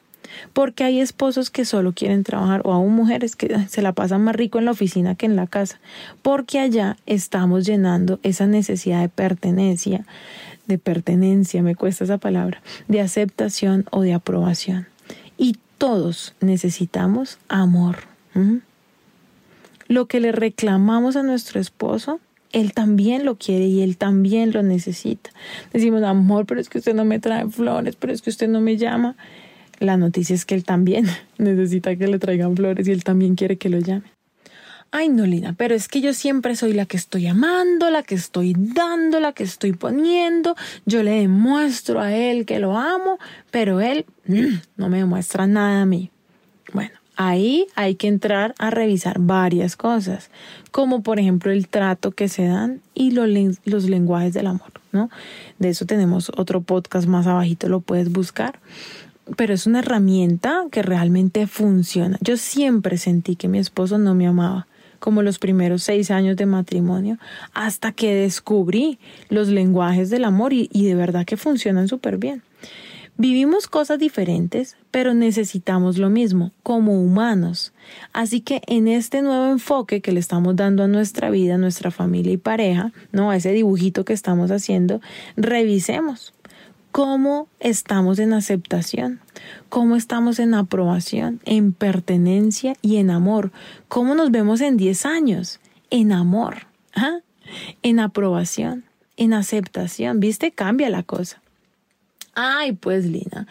Porque 0.54 0.84
hay 0.84 1.00
esposos 1.00 1.50
que 1.50 1.66
solo 1.66 1.94
quieren 1.94 2.24
trabajar 2.24 2.62
o 2.64 2.74
aún 2.74 2.94
mujeres 2.94 3.36
que 3.36 3.68
se 3.68 3.82
la 3.82 3.94
pasan 3.94 4.24
más 4.24 4.36
rico 4.36 4.60
en 4.60 4.66
la 4.66 4.72
oficina 4.72 5.16
que 5.16 5.26
en 5.26 5.36
la 5.36 5.48
casa. 5.48 5.80
Porque 6.22 6.60
allá 6.60 6.98
estamos 7.06 7.66
llenando 7.66 8.20
esa 8.24 8.48
necesidad 8.48 9.02
de 9.02 9.10
pertenencia, 9.10 10.06
de 10.68 10.78
pertenencia, 10.78 11.62
me 11.62 11.76
cuesta 11.76 12.04
esa 12.04 12.18
palabra, 12.18 12.62
de 12.88 13.02
aceptación 13.02 13.86
o 13.92 14.02
de 14.02 14.14
aprobación. 14.14 14.88
Y 15.38 15.58
todos 15.78 16.36
necesitamos 16.42 17.40
amor. 17.50 17.98
Lo 19.88 20.08
que 20.08 20.20
le 20.20 20.32
reclamamos 20.32 21.16
a 21.16 21.24
nuestro 21.24 21.60
esposo 21.60 22.20
él 22.54 22.74
también 22.74 23.26
lo 23.26 23.36
quiere 23.36 23.66
y 23.66 23.82
él 23.82 23.98
también 23.98 24.54
lo 24.54 24.64
necesita. 24.64 25.32
Decimos, 25.74 26.04
amor, 26.04 26.46
pero 26.46 26.62
es 26.62 26.70
que 26.70 26.78
usted 26.78 26.94
no 26.94 27.04
me 27.04 27.20
trae 27.20 27.50
flores, 27.50 27.96
pero 27.98 28.14
es 28.14 28.22
que 28.22 28.30
usted 28.30 28.48
no 28.48 28.62
me 28.62 28.78
llama. 28.78 29.16
La 29.80 29.98
noticia 29.98 30.36
es 30.36 30.46
que 30.46 30.56
él 30.56 30.64
también 30.64 31.08
necesita 31.38 31.96
que 31.96 32.08
le 32.08 32.20
traigan 32.20 32.56
flores 32.56 32.88
y 32.88 32.92
él 32.92 33.04
también 33.04 33.36
quiere 33.36 33.58
que 33.58 33.70
lo 33.70 33.80
llame. 33.80 34.12
Ay, 34.96 35.10
no, 35.10 35.26
Lina, 35.26 35.54
pero 35.58 35.74
es 35.74 35.88
que 35.88 36.02
yo 36.02 36.14
siempre 36.14 36.56
soy 36.56 36.74
la 36.74 36.86
que 36.86 36.98
estoy 36.98 37.26
amando, 37.26 37.90
la 37.90 38.04
que 38.04 38.14
estoy 38.14 38.54
dando, 38.56 39.20
la 39.20 39.34
que 39.34 39.44
estoy 39.44 39.74
poniendo. 39.74 40.56
Yo 40.86 41.02
le 41.02 41.22
demuestro 41.22 42.00
a 42.00 42.14
él 42.14 42.46
que 42.46 42.60
lo 42.60 42.78
amo, 42.78 43.18
pero 43.50 43.82
él 43.82 44.06
mm, 44.28 44.58
no 44.78 44.90
me 44.90 45.00
demuestra 45.00 45.48
nada 45.48 45.82
a 45.82 45.86
mí. 45.88 46.12
Bueno, 46.74 46.92
Ahí 47.16 47.68
hay 47.76 47.94
que 47.94 48.08
entrar 48.08 48.56
a 48.58 48.72
revisar 48.72 49.20
varias 49.20 49.76
cosas, 49.76 50.32
como 50.72 51.04
por 51.04 51.20
ejemplo 51.20 51.52
el 51.52 51.68
trato 51.68 52.12
que 52.12 52.28
se 52.28 52.46
dan 52.46 52.82
y 52.96 53.12
los, 53.12 53.30
los 53.66 53.88
lenguajes 53.88 54.34
del 54.34 54.48
amor, 54.48 54.72
¿no? 54.92 55.12
De 55.60 55.70
eso 55.70 55.86
tenemos 55.86 56.32
otro 56.36 56.62
podcast 56.62 57.08
más 57.08 57.28
abajito, 57.28 57.70
lo 57.70 57.82
puedes 57.82 58.12
buscar 58.12 58.60
pero 59.38 59.54
es 59.54 59.68
una 59.68 59.80
herramienta 59.80 60.66
que 60.72 60.82
realmente 60.82 61.48
funciona. 61.48 62.18
Yo 62.22 62.38
siempre 62.38 62.98
sentí 62.98 63.36
que 63.36 63.48
mi 63.48 63.60
esposo 63.60 63.98
no 63.98 64.16
me 64.16 64.28
amaba, 64.28 64.68
como 65.00 65.22
los 65.22 65.40
primeros 65.40 65.84
seis 65.84 66.12
años 66.12 66.38
de 66.38 66.46
matrimonio, 66.46 67.18
hasta 67.54 67.92
que 67.92 68.14
descubrí 68.16 69.00
los 69.30 69.50
lenguajes 69.50 70.10
del 70.10 70.26
amor 70.26 70.54
y, 70.54 70.68
de 70.72 70.96
verdad 70.96 71.26
que 71.26 71.38
funcionan 71.38 71.88
súper 71.88 72.18
bien. 72.18 72.42
Vivimos 73.16 73.68
cosas 73.68 74.00
diferentes, 74.00 74.76
pero 74.90 75.14
necesitamos 75.14 76.00
lo 76.00 76.10
mismo, 76.10 76.52
como 76.64 77.00
humanos. 77.00 77.72
Así 78.12 78.42
que 78.42 78.62
en 78.66 78.88
este 78.88 79.22
nuevo 79.22 79.52
enfoque 79.52 80.02
que 80.02 80.12
le 80.12 80.20
estamos 80.20 80.56
dando 80.56 80.84
a 80.84 80.88
nuestra 80.88 81.30
vida, 81.30 81.60
nuestra 81.60 81.92
familia 81.92 82.34
y 82.34 82.38
pareja, 82.38 82.92
¿no? 83.12 83.30
A 83.30 83.36
ese 83.36 83.52
dibujito 83.52 84.04
que 84.04 84.14
estamos 84.14 84.50
haciendo, 84.50 85.00
revisemos 85.38 86.33
cómo 86.94 87.50
estamos 87.60 88.20
en 88.20 88.34
aceptación, 88.34 89.20
cómo 89.68 89.96
estamos 89.96 90.38
en 90.38 90.54
aprobación, 90.54 91.42
en 91.44 91.74
pertenencia 91.74 92.76
y 92.84 92.98
en 92.98 93.10
amor, 93.10 93.52
cómo 93.88 94.14
nos 94.14 94.30
vemos 94.30 94.62
en 94.62 94.78
10 94.78 95.08
años, 95.08 95.60
en 95.90 96.12
amor, 96.12 96.68
¿ah? 96.96 97.22
en 97.82 98.00
aprobación, 98.00 98.86
en 99.18 99.34
aceptación, 99.34 100.20
¿viste? 100.20 100.52
Cambia 100.52 100.92
la 100.92 101.02
cosa. 101.02 101.42
Ay, 102.36 102.74
pues 102.74 103.06
Lina, 103.06 103.48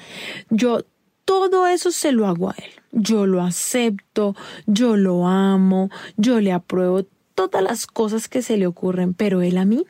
yo 0.49 0.85
todo 1.25 1.67
eso 1.67 1.91
se 1.91 2.13
lo 2.13 2.29
hago 2.29 2.51
a 2.51 2.55
él. 2.59 2.71
Yo 2.93 3.27
lo 3.27 3.43
acepto, 3.43 4.37
yo 4.67 4.97
lo 4.97 5.27
amo, 5.27 5.91
yo 6.17 6.41
le 6.41 6.53
apruebo 6.53 7.07
todas 7.35 7.61
las 7.61 7.89
cosas 7.89 8.29
que 8.29 8.41
se 8.41 8.57
le 8.57 8.69
ocurren, 8.69 9.15
pero 9.15 9.43
él 9.43 9.59
a 9.59 9.65
mí, 9.65 9.85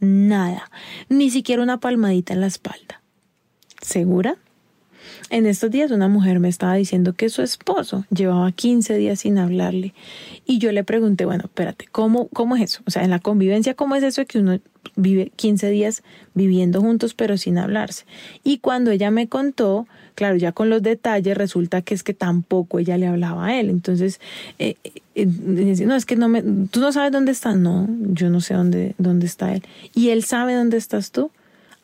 nada, 0.00 0.70
ni 1.08 1.30
siquiera 1.30 1.62
una 1.62 1.78
palmadita 1.80 2.32
en 2.32 2.40
la 2.40 2.46
espalda. 2.46 3.00
¿Segura? 3.80 4.36
En 5.30 5.46
estos 5.46 5.70
días 5.70 5.90
una 5.90 6.08
mujer 6.08 6.40
me 6.40 6.48
estaba 6.48 6.74
diciendo 6.74 7.12
que 7.12 7.28
su 7.28 7.42
esposo 7.42 8.04
llevaba 8.10 8.50
15 8.50 8.96
días 8.96 9.20
sin 9.20 9.38
hablarle 9.38 9.94
y 10.44 10.58
yo 10.58 10.72
le 10.72 10.82
pregunté, 10.82 11.24
bueno, 11.24 11.44
espérate, 11.44 11.86
¿cómo, 11.90 12.28
cómo 12.28 12.56
es 12.56 12.62
eso? 12.62 12.82
O 12.86 12.90
sea, 12.90 13.04
en 13.04 13.10
la 13.10 13.20
convivencia, 13.20 13.74
¿cómo 13.74 13.94
es 13.94 14.02
eso 14.02 14.22
de 14.22 14.26
que 14.26 14.38
uno 14.40 14.58
vive 14.96 15.30
15 15.36 15.70
días 15.70 16.02
viviendo 16.34 16.80
juntos 16.80 17.14
pero 17.14 17.36
sin 17.36 17.58
hablarse? 17.58 18.06
Y 18.42 18.58
cuando 18.58 18.90
ella 18.90 19.10
me 19.10 19.28
contó, 19.28 19.86
claro, 20.20 20.36
ya 20.36 20.52
con 20.52 20.68
los 20.68 20.82
detalles 20.82 21.34
resulta 21.34 21.80
que 21.80 21.94
es 21.94 22.02
que 22.02 22.12
tampoco 22.12 22.78
ella 22.78 22.98
le 22.98 23.06
hablaba 23.06 23.46
a 23.46 23.58
él. 23.58 23.70
Entonces, 23.70 24.20
eh, 24.58 24.76
eh, 25.14 25.24
no, 25.24 25.96
es 25.96 26.04
que 26.04 26.14
no 26.14 26.28
me, 26.28 26.42
tú 26.42 26.80
no 26.80 26.92
sabes 26.92 27.10
dónde 27.10 27.32
está. 27.32 27.54
No, 27.54 27.88
yo 28.12 28.28
no 28.28 28.42
sé 28.42 28.52
dónde, 28.52 28.94
dónde 28.98 29.24
está 29.24 29.54
él. 29.54 29.62
¿Y 29.94 30.10
él 30.10 30.22
sabe 30.22 30.56
dónde 30.56 30.76
estás 30.76 31.10
tú? 31.10 31.30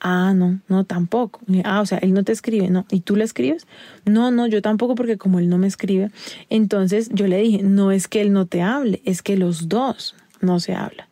Ah, 0.01 0.35
no, 0.37 0.61
no, 0.69 0.85
tampoco. 0.85 1.41
Ah, 1.65 1.81
o 1.81 1.87
sea, 1.87 1.97
él 1.97 2.13
no 2.13 2.25
te 2.25 2.33
escribe, 2.33 2.69
¿no? 2.69 2.85
¿Y 2.91 3.01
tú 3.01 3.17
le 3.17 3.25
escribes? 3.25 3.67
No, 4.05 4.31
no, 4.31 4.47
yo 4.47 4.61
tampoco 4.61 4.97
porque 4.97 5.17
como 5.17 5.39
él 5.39 5.49
no 5.49 5.57
me 5.57 5.67
escribe. 5.67 6.11
Entonces 6.51 7.09
yo 7.15 7.29
le 7.29 7.39
dije, 7.39 7.63
no 7.63 7.91
es 7.91 8.07
que 8.07 8.21
él 8.21 8.35
no 8.35 8.45
te 8.45 8.61
hable, 8.61 9.01
es 9.07 9.23
que 9.23 9.39
los 9.39 9.71
dos 9.71 10.15
no 10.43 10.61
se 10.61 10.75
hablan. 10.75 11.07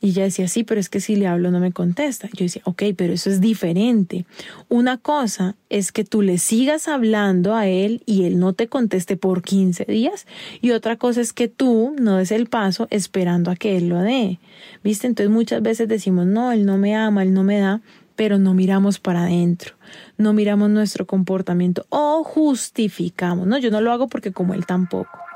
Y 0.00 0.10
ella 0.10 0.24
decía, 0.24 0.46
sí, 0.46 0.62
pero 0.62 0.80
es 0.80 0.88
que 0.88 1.00
si 1.00 1.16
le 1.16 1.26
hablo 1.26 1.50
no 1.50 1.58
me 1.58 1.72
contesta. 1.72 2.28
Yo 2.32 2.44
decía, 2.44 2.62
ok, 2.64 2.82
pero 2.96 3.12
eso 3.12 3.30
es 3.30 3.40
diferente. 3.40 4.26
Una 4.68 4.96
cosa 4.96 5.56
es 5.70 5.90
que 5.90 6.04
tú 6.04 6.22
le 6.22 6.38
sigas 6.38 6.86
hablando 6.86 7.54
a 7.54 7.66
él 7.66 8.02
y 8.06 8.24
él 8.24 8.38
no 8.38 8.52
te 8.52 8.68
conteste 8.68 9.16
por 9.16 9.42
15 9.42 9.84
días. 9.86 10.26
Y 10.60 10.70
otra 10.70 10.96
cosa 10.96 11.20
es 11.20 11.32
que 11.32 11.48
tú 11.48 11.96
no 11.98 12.16
des 12.16 12.30
el 12.30 12.46
paso 12.46 12.86
esperando 12.90 13.50
a 13.50 13.56
que 13.56 13.76
él 13.76 13.88
lo 13.88 14.00
dé. 14.00 14.38
¿Viste? 14.84 15.08
Entonces 15.08 15.32
muchas 15.32 15.62
veces 15.62 15.88
decimos, 15.88 16.26
no, 16.26 16.52
él 16.52 16.64
no 16.64 16.78
me 16.78 16.94
ama, 16.94 17.22
él 17.24 17.34
no 17.34 17.42
me 17.42 17.58
da, 17.58 17.80
pero 18.14 18.38
no 18.38 18.54
miramos 18.54 19.00
para 19.00 19.22
adentro. 19.22 19.74
No 20.16 20.32
miramos 20.32 20.70
nuestro 20.70 21.06
comportamiento 21.06 21.86
o 21.88 22.22
justificamos. 22.22 23.46
No, 23.46 23.58
yo 23.58 23.70
no 23.70 23.80
lo 23.80 23.92
hago 23.92 24.08
porque 24.08 24.32
como 24.32 24.54
él 24.54 24.64
tampoco. 24.66 25.27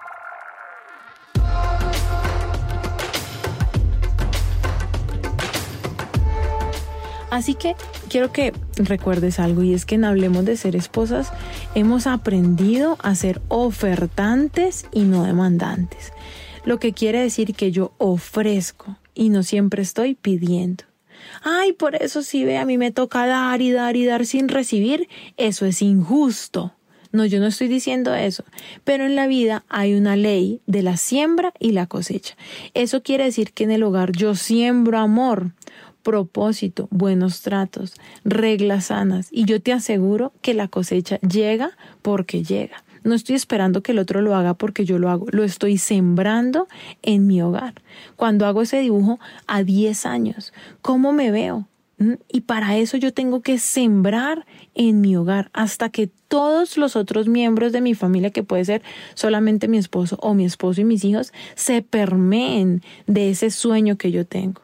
Así 7.32 7.54
que 7.54 7.76
quiero 8.10 8.30
que 8.30 8.52
recuerdes 8.76 9.38
algo 9.38 9.62
y 9.62 9.72
es 9.72 9.86
que 9.86 9.94
en 9.94 10.04
Hablemos 10.04 10.44
de 10.44 10.58
ser 10.58 10.76
esposas 10.76 11.32
hemos 11.74 12.06
aprendido 12.06 12.98
a 13.00 13.14
ser 13.14 13.40
ofertantes 13.48 14.84
y 14.92 15.04
no 15.04 15.24
demandantes. 15.24 16.12
Lo 16.66 16.78
que 16.78 16.92
quiere 16.92 17.22
decir 17.22 17.54
que 17.54 17.72
yo 17.72 17.94
ofrezco 17.96 18.98
y 19.14 19.30
no 19.30 19.44
siempre 19.44 19.80
estoy 19.80 20.14
pidiendo. 20.14 20.84
Ay, 21.42 21.72
por 21.72 21.94
eso 21.94 22.22
si 22.22 22.44
ve, 22.44 22.58
a 22.58 22.66
mí 22.66 22.76
me 22.76 22.90
toca 22.90 23.26
dar 23.26 23.62
y 23.62 23.72
dar 23.72 23.96
y 23.96 24.04
dar 24.04 24.26
sin 24.26 24.50
recibir, 24.50 25.08
eso 25.38 25.64
es 25.64 25.80
injusto. 25.80 26.74
No, 27.12 27.24
yo 27.24 27.40
no 27.40 27.46
estoy 27.46 27.68
diciendo 27.68 28.14
eso, 28.14 28.44
pero 28.84 29.06
en 29.06 29.16
la 29.16 29.26
vida 29.26 29.64
hay 29.70 29.94
una 29.94 30.16
ley 30.16 30.60
de 30.66 30.82
la 30.82 30.98
siembra 30.98 31.54
y 31.58 31.72
la 31.72 31.86
cosecha. 31.86 32.36
Eso 32.74 33.02
quiere 33.02 33.24
decir 33.24 33.52
que 33.52 33.64
en 33.64 33.70
el 33.70 33.82
hogar 33.84 34.12
yo 34.12 34.34
siembro 34.34 34.98
amor, 34.98 35.52
propósito, 36.02 36.88
buenos 36.90 37.42
tratos, 37.42 37.94
reglas 38.24 38.86
sanas 38.86 39.28
y 39.30 39.44
yo 39.44 39.60
te 39.60 39.72
aseguro 39.72 40.32
que 40.42 40.54
la 40.54 40.68
cosecha 40.68 41.18
llega 41.20 41.72
porque 42.02 42.42
llega. 42.42 42.82
No 43.04 43.14
estoy 43.14 43.34
esperando 43.34 43.82
que 43.82 43.92
el 43.92 43.98
otro 43.98 44.20
lo 44.20 44.36
haga 44.36 44.54
porque 44.54 44.84
yo 44.84 44.98
lo 44.98 45.10
hago, 45.10 45.26
lo 45.30 45.42
estoy 45.42 45.76
sembrando 45.76 46.68
en 47.02 47.26
mi 47.26 47.42
hogar. 47.42 47.74
Cuando 48.16 48.46
hago 48.46 48.62
ese 48.62 48.78
dibujo 48.78 49.18
a 49.46 49.64
10 49.64 50.06
años, 50.06 50.52
¿cómo 50.82 51.12
me 51.12 51.32
veo? 51.32 51.66
¿Mm? 51.98 52.14
Y 52.28 52.42
para 52.42 52.76
eso 52.76 52.96
yo 52.96 53.12
tengo 53.12 53.42
que 53.42 53.58
sembrar 53.58 54.46
en 54.74 55.00
mi 55.00 55.16
hogar 55.16 55.50
hasta 55.52 55.88
que 55.88 56.10
todos 56.28 56.76
los 56.76 56.94
otros 56.94 57.26
miembros 57.26 57.72
de 57.72 57.80
mi 57.80 57.94
familia, 57.94 58.30
que 58.30 58.44
puede 58.44 58.64
ser 58.64 58.82
solamente 59.14 59.66
mi 59.66 59.78
esposo 59.78 60.16
o 60.20 60.32
mi 60.34 60.44
esposo 60.44 60.80
y 60.80 60.84
mis 60.84 61.04
hijos, 61.04 61.32
se 61.56 61.82
permeen 61.82 62.82
de 63.08 63.30
ese 63.30 63.50
sueño 63.50 63.96
que 63.96 64.12
yo 64.12 64.24
tengo. 64.26 64.62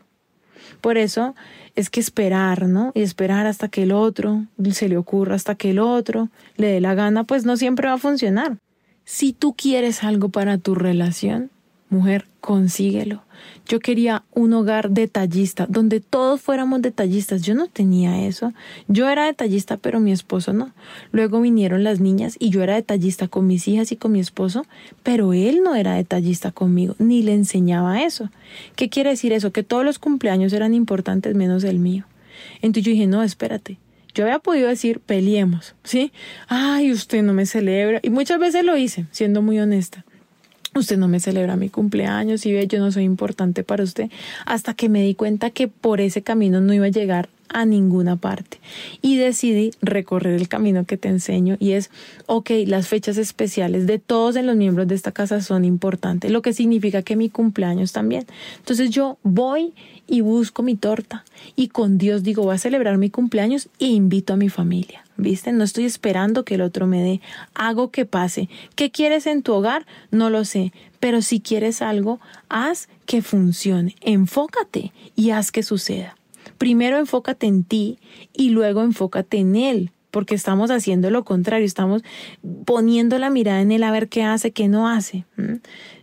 Por 0.81 0.99
eso 0.99 1.35
es 1.75 1.91
que 1.91 2.01
esperar, 2.01 2.67
¿no? 2.67 2.93
Y 2.95 3.03
esperar 3.03 3.47
hasta 3.47 3.69
que 3.69 3.85
el 3.85 3.93
otro 3.93 4.45
se 4.73 4.88
le 4.88 4.97
ocurra, 4.97 5.35
hasta 5.35 5.55
que 5.55 5.71
el 5.71 5.79
otro 5.79 6.29
le 6.57 6.69
dé 6.69 6.81
la 6.81 6.95
gana, 6.95 7.25
pues 7.25 7.45
no 7.45 7.57
siempre 7.57 7.88
va 7.88 7.95
a 7.95 7.99
funcionar. 7.99 8.59
Si 9.05 9.33
tú 9.33 9.55
quieres 9.55 10.05
algo 10.05 10.29
para 10.29 10.59
tu 10.59 10.75
relación, 10.75 11.51
mujer, 11.90 12.27
consíguelo. 12.40 13.22
Yo 13.66 13.81
quería 13.81 14.24
un 14.33 14.55
hogar 14.55 14.90
detallista, 14.90 15.66
donde 15.68 16.01
todos 16.01 16.40
fuéramos 16.40 16.81
detallistas. 16.81 17.42
Yo 17.42 17.55
no 17.55 17.66
tenía 17.66 18.27
eso. 18.27 18.53
Yo 18.88 19.09
era 19.09 19.27
detallista, 19.27 19.77
pero 19.77 20.01
mi 20.01 20.11
esposo 20.11 20.53
no. 20.53 20.72
Luego 21.12 21.40
vinieron 21.40 21.85
las 21.85 22.01
niñas 22.01 22.37
y 22.38 22.51
yo 22.51 22.62
era 22.62 22.77
detallista 22.77 23.29
con 23.29 23.46
mis 23.46 23.68
hijas 23.68 23.92
y 23.92 23.96
con 23.96 24.12
mi 24.12 24.20
esposo, 24.20 24.64
pero 25.03 25.35
él 25.35 25.61
no 25.62 25.74
era 25.74 25.94
detallista 25.94 26.51
conmigo, 26.51 26.94
ni 26.98 27.22
le 27.22 27.35
enseñaba 27.35 28.03
eso. 28.03 28.31
¿Qué 28.74 28.88
quiere 28.88 29.11
decir 29.11 29.33
eso? 29.33 29.53
Que 29.53 29.62
todos 29.62 29.85
los 29.85 29.98
cumpleaños 29.98 30.53
eran 30.53 30.72
importantes 30.72 31.35
menos 31.35 31.64
el 31.64 31.79
mío. 31.79 32.07
Entonces 32.62 32.85
yo 32.85 32.92
dije, 32.92 33.07
no, 33.07 33.22
espérate. 33.22 33.79
Yo 34.14 34.24
había 34.24 34.38
podido 34.38 34.68
decir, 34.68 35.01
peleemos, 35.01 35.74
¿sí? 35.85 36.12
Ay, 36.48 36.90
usted 36.90 37.22
no 37.22 37.35
me 37.35 37.46
celebra. 37.46 38.01
Y 38.03 38.11
muchas 38.11 38.40
veces 38.40 38.64
lo 38.64 38.77
hice, 38.77 39.07
siendo 39.12 39.42
muy 39.42 39.59
honesta 39.59 40.05
usted 40.79 40.97
no 40.97 41.09
me 41.09 41.21
celebra 41.21 41.57
mi 41.57 41.69
cumpleaños 41.69 42.47
y 42.47 42.53
ve, 42.53 42.67
yo 42.67 42.79
no 42.79 42.91
soy 42.93 43.05
importante 43.05 43.64
para 43.64 43.85
usted, 43.85 44.11
hasta 44.47 44.75
que 44.75 44.88
me 44.88 45.03
di 45.03 45.14
cuenta 45.14 45.51
que 45.51 45.69
por 45.69 46.01
ese 46.01 46.23
camino 46.23 46.61
no 46.61 46.73
iba 46.73 46.87
a 46.87 46.91
llegar 46.91 47.29
a 47.49 47.65
ninguna 47.65 48.17
parte. 48.17 48.61
Y 49.03 49.17
decidí 49.17 49.73
recorrer 49.81 50.35
el 50.35 50.49
camino 50.49 50.85
que 50.85 50.97
te 50.97 51.09
enseño 51.09 51.57
y 51.59 51.73
es, 51.73 51.91
ok, 52.27 52.51
las 52.67 52.89
fechas 52.89 53.17
especiales 53.17 53.87
de 53.87 53.99
todos 53.99 54.37
los 54.37 54.57
miembros 54.57 54.89
de 54.89 54.95
esta 54.95 55.13
casa 55.13 55.41
son 55.41 55.65
importantes, 55.65 56.31
lo 56.31 56.43
que 56.43 56.53
significa 56.53 57.03
que 57.03 57.17
mi 57.17 57.31
cumpleaños 57.31 57.93
también. 57.93 58.27
Entonces 58.59 58.91
yo 58.91 59.19
voy 59.23 59.73
y 60.07 60.23
busco 60.23 60.63
mi 60.63 60.75
torta 60.77 61.25
y 61.55 61.69
con 61.69 61.99
Dios 61.99 62.23
digo, 62.23 62.43
voy 62.43 62.55
a 62.55 62.59
celebrar 62.59 62.99
mi 62.99 63.11
cumpleaños 63.11 63.69
e 63.79 63.87
invito 63.87 64.33
a 64.33 64.37
mi 64.37 64.49
familia. 64.49 65.05
¿Viste? 65.21 65.51
No 65.51 65.65
estoy 65.65 65.85
esperando 65.85 66.45
que 66.45 66.55
el 66.55 66.61
otro 66.61 66.87
me 66.87 67.03
dé. 67.03 67.21
Hago 67.53 67.91
que 67.91 68.05
pase. 68.05 68.49
¿Qué 68.77 68.93
quieres 68.93 69.27
en 69.27 69.43
tu 69.43 69.53
hogar? 69.53 69.85
No 70.13 70.31
lo 70.31 70.45
sé. 70.45 70.73
Pero 71.01 71.23
si 71.23 71.41
quieres 71.41 71.83
algo, 71.83 72.21
haz 72.49 72.89
que 73.05 73.21
funcione. 73.21 73.97
Enfócate 74.01 74.93
y 75.17 75.31
haz 75.31 75.51
que 75.51 75.65
suceda. 75.65 76.18
Primero 76.59 76.99
enfócate 76.99 77.47
en 77.47 77.64
ti 77.64 77.99
y 78.33 78.51
luego 78.51 78.83
enfócate 78.83 79.38
en 79.38 79.57
él, 79.57 79.92
porque 80.11 80.35
estamos 80.35 80.71
haciendo 80.71 81.11
lo 81.11 81.25
contrario, 81.25 81.66
estamos 81.66 82.03
poniendo 82.64 83.18
la 83.18 83.31
mirada 83.31 83.61
en 83.61 83.73
él 83.73 83.83
a 83.85 83.92
ver 83.92 84.09
qué 84.09 84.25
hace, 84.25 84.51
qué 84.51 84.68
no 84.68 84.88
hace. 84.88 85.25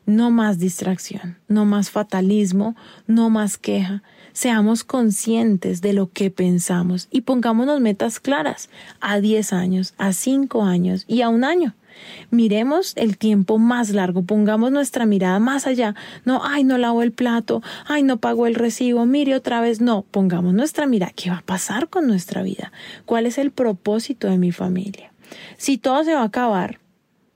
No 0.06 0.32
más 0.32 0.60
distracción, 0.60 1.38
no 1.48 1.66
más 1.66 1.90
fatalismo, 1.90 2.76
no 3.08 3.30
más 3.30 3.58
queja. 3.58 4.04
Seamos 4.34 4.84
conscientes 4.84 5.82
de 5.82 5.94
lo 5.94 6.12
que 6.12 6.30
pensamos 6.32 7.08
y 7.12 7.22
pongámonos 7.22 7.80
metas 7.82 8.20
claras 8.20 8.70
a 9.00 9.20
10 9.20 9.54
años, 9.54 9.94
a 9.98 10.14
5 10.14 10.64
años 10.64 11.06
y 11.08 11.22
a 11.22 11.30
un 11.30 11.44
año. 11.44 11.76
Miremos 12.32 12.94
el 12.96 13.18
tiempo 13.18 13.58
más 13.58 13.90
largo, 13.90 14.24
pongamos 14.24 14.72
nuestra 14.72 15.06
mirada 15.06 15.40
más 15.40 15.68
allá. 15.68 15.96
No, 16.24 16.42
ay, 16.44 16.64
no 16.64 16.78
lavo 16.78 17.02
el 17.02 17.12
plato, 17.12 17.62
ay, 17.86 18.04
no 18.04 18.18
pago 18.18 18.48
el 18.48 18.56
recibo, 18.56 19.06
mire 19.06 19.36
otra 19.36 19.62
vez. 19.62 19.82
No, 19.82 20.04
pongamos 20.12 20.54
nuestra 20.54 20.86
mirada. 20.88 21.14
¿Qué 21.16 21.30
va 21.30 21.38
a 21.38 21.42
pasar 21.42 21.90
con 21.90 22.08
nuestra 22.08 22.44
vida? 22.44 22.72
¿Cuál 23.06 23.26
es 23.26 23.38
el 23.38 23.52
propósito 23.52 24.28
de 24.30 24.38
mi 24.38 24.52
familia? 24.52 25.12
Si 25.58 25.78
todo 25.78 26.04
se 26.04 26.14
va 26.14 26.22
a 26.22 26.26
acabar, 26.26 26.80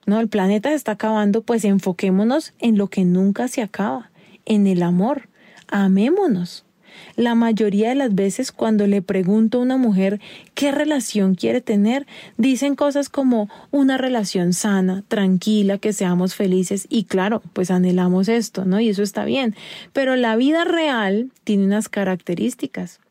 no, 0.06 0.20
el 0.20 0.28
planeta 0.28 0.70
se 0.70 0.76
está 0.76 0.94
acabando, 0.94 1.42
pues 1.42 1.64
enfoquémonos 1.66 2.54
en 2.60 2.78
lo 2.78 2.88
que 2.88 3.06
nunca 3.06 3.48
se 3.48 3.62
acaba, 3.62 4.10
en 4.46 4.66
el 4.66 4.82
amor. 4.82 5.30
Amémonos. 5.68 6.66
La 7.20 7.36
mayoría 7.36 7.90
de 7.90 7.96
las 7.96 8.16
veces 8.16 8.54
cuando 8.54 8.88
le 8.88 9.02
pregunto 9.02 9.58
a 9.58 9.62
una 9.62 9.76
mujer 9.76 10.22
qué 10.54 10.72
relación 10.72 11.36
quiere 11.36 11.60
tener, 11.60 12.08
dicen 12.38 12.78
cosas 12.78 13.10
como 13.10 13.50
una 13.72 13.98
relación 13.98 14.54
sana, 14.54 15.04
tranquila, 15.10 15.80
que 15.80 15.92
seamos 15.92 16.34
felices 16.34 16.88
y 16.90 17.04
claro, 17.04 17.42
pues 17.52 17.72
anhelamos 17.72 18.30
esto, 18.30 18.64
¿no? 18.64 18.80
Y 18.80 18.88
eso 18.88 19.04
está 19.04 19.26
bien. 19.26 19.54
Pero 19.92 20.16
la 20.16 20.38
vida 20.38 20.64
real 20.64 21.30
tiene 21.44 21.66
unas 21.66 21.90
características 21.90 23.02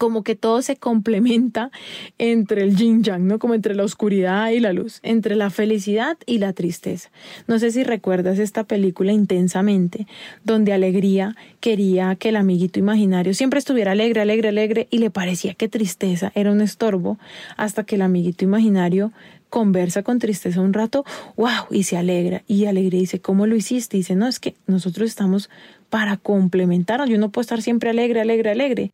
como 0.00 0.24
que 0.24 0.34
todo 0.34 0.62
se 0.62 0.76
complementa 0.76 1.70
entre 2.16 2.62
el 2.62 2.74
yin 2.74 3.02
yang, 3.02 3.26
¿no? 3.26 3.38
Como 3.38 3.52
entre 3.52 3.74
la 3.74 3.84
oscuridad 3.84 4.48
y 4.48 4.58
la 4.58 4.72
luz, 4.72 4.98
entre 5.02 5.36
la 5.36 5.50
felicidad 5.50 6.16
y 6.24 6.38
la 6.38 6.54
tristeza. 6.54 7.10
No 7.46 7.58
sé 7.58 7.70
si 7.70 7.84
recuerdas 7.84 8.38
esta 8.38 8.64
película 8.64 9.12
intensamente, 9.12 10.06
donde 10.42 10.72
Alegría 10.72 11.36
quería 11.60 12.16
que 12.16 12.30
el 12.30 12.36
amiguito 12.36 12.78
imaginario 12.78 13.34
siempre 13.34 13.58
estuviera 13.58 13.92
alegre, 13.92 14.22
alegre, 14.22 14.48
alegre, 14.48 14.88
y 14.90 15.00
le 15.00 15.10
parecía 15.10 15.52
que 15.52 15.68
tristeza 15.68 16.32
era 16.34 16.50
un 16.50 16.62
estorbo, 16.62 17.18
hasta 17.58 17.84
que 17.84 17.96
el 17.96 18.02
amiguito 18.02 18.42
imaginario 18.42 19.12
conversa 19.50 20.02
con 20.02 20.18
tristeza 20.18 20.62
un 20.62 20.72
rato, 20.72 21.04
wow, 21.36 21.66
y 21.70 21.82
se 21.82 21.98
alegra. 21.98 22.42
Y 22.46 22.64
Alegría 22.64 23.00
dice, 23.00 23.20
¿cómo 23.20 23.46
lo 23.46 23.54
hiciste? 23.54 23.98
Y 23.98 24.00
dice, 24.00 24.14
no, 24.14 24.28
es 24.28 24.40
que 24.40 24.54
nosotros 24.66 25.06
estamos 25.06 25.50
para 25.90 26.16
complementarnos. 26.16 27.10
Yo 27.10 27.18
no 27.18 27.28
puedo 27.28 27.42
estar 27.42 27.60
siempre 27.60 27.90
alegre, 27.90 28.22
alegre, 28.22 28.50
alegre 28.50 28.92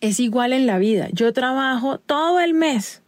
es 0.00 0.20
igual 0.20 0.52
en 0.52 0.66
la 0.66 0.78
vida. 0.78 1.08
Yo 1.12 1.32
trabajo 1.32 1.98
todo 1.98 2.40
el 2.40 2.54
mes 2.54 3.02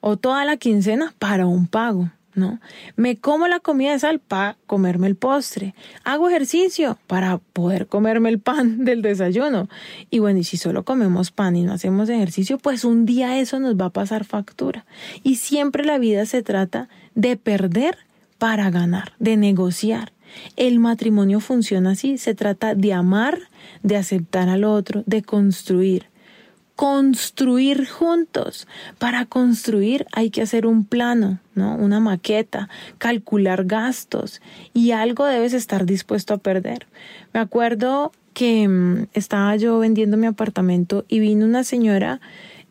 o 0.00 0.16
toda 0.16 0.44
la 0.44 0.56
quincena 0.56 1.14
para 1.18 1.46
un 1.46 1.66
pago, 1.68 2.10
¿no? 2.34 2.60
Me 2.96 3.16
como 3.16 3.46
la 3.46 3.60
comida 3.60 3.92
de 3.92 4.00
sal 4.00 4.18
para 4.18 4.56
comerme 4.66 5.06
el 5.06 5.16
postre. 5.16 5.74
Hago 6.04 6.28
ejercicio 6.28 6.98
para 7.06 7.38
poder 7.38 7.86
comerme 7.86 8.28
el 8.28 8.40
pan 8.40 8.84
del 8.84 9.02
desayuno. 9.02 9.68
Y 10.10 10.18
bueno, 10.18 10.40
y 10.40 10.44
si 10.44 10.56
solo 10.56 10.84
comemos 10.84 11.30
pan 11.30 11.56
y 11.56 11.62
no 11.62 11.72
hacemos 11.72 12.08
ejercicio, 12.08 12.58
pues 12.58 12.84
un 12.84 13.06
día 13.06 13.38
eso 13.38 13.60
nos 13.60 13.76
va 13.76 13.86
a 13.86 13.90
pasar 13.90 14.24
factura. 14.24 14.84
Y 15.22 15.36
siempre 15.36 15.84
la 15.84 15.98
vida 15.98 16.26
se 16.26 16.42
trata 16.42 16.88
de 17.14 17.36
perder 17.36 17.96
para 18.38 18.70
ganar, 18.70 19.12
de 19.20 19.36
negociar. 19.36 20.12
El 20.56 20.80
matrimonio 20.80 21.40
funciona 21.40 21.90
así, 21.90 22.18
se 22.18 22.34
trata 22.34 22.74
de 22.74 22.92
amar, 22.92 23.38
de 23.82 23.96
aceptar 23.96 24.48
al 24.48 24.64
otro, 24.64 25.04
de 25.06 25.22
construir 25.22 26.11
construir 26.76 27.86
juntos. 27.88 28.66
Para 28.98 29.26
construir 29.26 30.06
hay 30.12 30.30
que 30.30 30.42
hacer 30.42 30.66
un 30.66 30.84
plano, 30.84 31.38
¿no? 31.54 31.76
Una 31.76 32.00
maqueta, 32.00 32.68
calcular 32.98 33.64
gastos 33.64 34.40
y 34.72 34.92
algo 34.92 35.26
debes 35.26 35.52
estar 35.52 35.86
dispuesto 35.86 36.34
a 36.34 36.38
perder. 36.38 36.86
Me 37.32 37.40
acuerdo 37.40 38.12
que 38.34 38.66
mm, 38.68 39.08
estaba 39.12 39.56
yo 39.56 39.78
vendiendo 39.78 40.16
mi 40.16 40.26
apartamento 40.26 41.04
y 41.08 41.20
vino 41.20 41.44
una 41.44 41.64
señora 41.64 42.20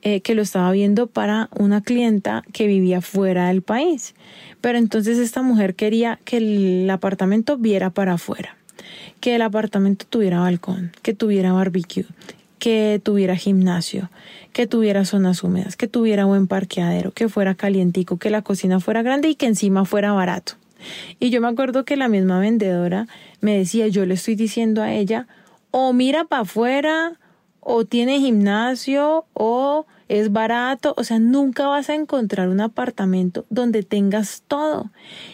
eh, 0.03 0.21
que 0.21 0.33
lo 0.33 0.41
estaba 0.41 0.71
viendo 0.71 1.05
para 1.05 1.47
una 1.55 1.81
clienta 1.81 2.43
que 2.53 2.65
vivía 2.65 3.01
fuera 3.01 3.49
del 3.49 3.61
país. 3.61 4.15
Pero 4.59 4.79
entonces 4.79 5.19
esta 5.19 5.43
mujer 5.43 5.75
quería 5.75 6.19
que 6.25 6.37
el 6.37 6.89
apartamento 6.89 7.57
viera 7.57 7.91
para 7.91 8.13
afuera, 8.13 8.57
que 9.19 9.35
el 9.35 9.43
apartamento 9.43 10.05
tuviera 10.09 10.39
balcón, 10.39 10.91
que 11.03 11.13
tuviera 11.13 11.53
barbecue, 11.53 12.05
que 12.61 13.01
tuviera 13.03 13.35
gimnasio, 13.35 14.11
que 14.53 14.67
tuviera 14.67 15.03
zonas 15.03 15.43
húmedas, 15.43 15.75
que 15.75 15.87
tuviera 15.87 16.25
buen 16.25 16.45
parqueadero, 16.45 17.11
que 17.11 17.27
fuera 17.27 17.55
calientico, 17.55 18.17
que 18.17 18.29
la 18.29 18.43
cocina 18.43 18.79
fuera 18.79 19.01
grande 19.01 19.29
y 19.29 19.35
que 19.35 19.47
encima 19.47 19.83
fuera 19.83 20.13
barato. 20.13 20.53
Y 21.19 21.31
yo 21.31 21.41
me 21.41 21.47
acuerdo 21.47 21.85
que 21.85 21.97
la 21.97 22.07
misma 22.07 22.39
vendedora 22.39 23.07
me 23.39 23.57
decía, 23.57 23.87
yo 23.87 24.05
le 24.05 24.13
estoy 24.13 24.35
diciendo 24.35 24.83
a 24.83 24.93
ella, 24.93 25.25
o 25.71 25.91
mira 25.91 26.25
para 26.25 26.43
afuera, 26.43 27.13
o 27.61 27.85
tiene 27.85 28.19
gimnasio, 28.19 29.25
o 29.33 29.87
es 30.07 30.31
barato, 30.31 30.93
o 30.97 31.03
sea, 31.03 31.17
nunca 31.17 31.65
vas 31.65 31.89
a 31.89 31.95
encontrar 31.95 32.47
un 32.47 32.61
apartamento 32.61 33.43
donde 33.49 33.81
tengas 33.81 34.43
todo. 34.47 34.91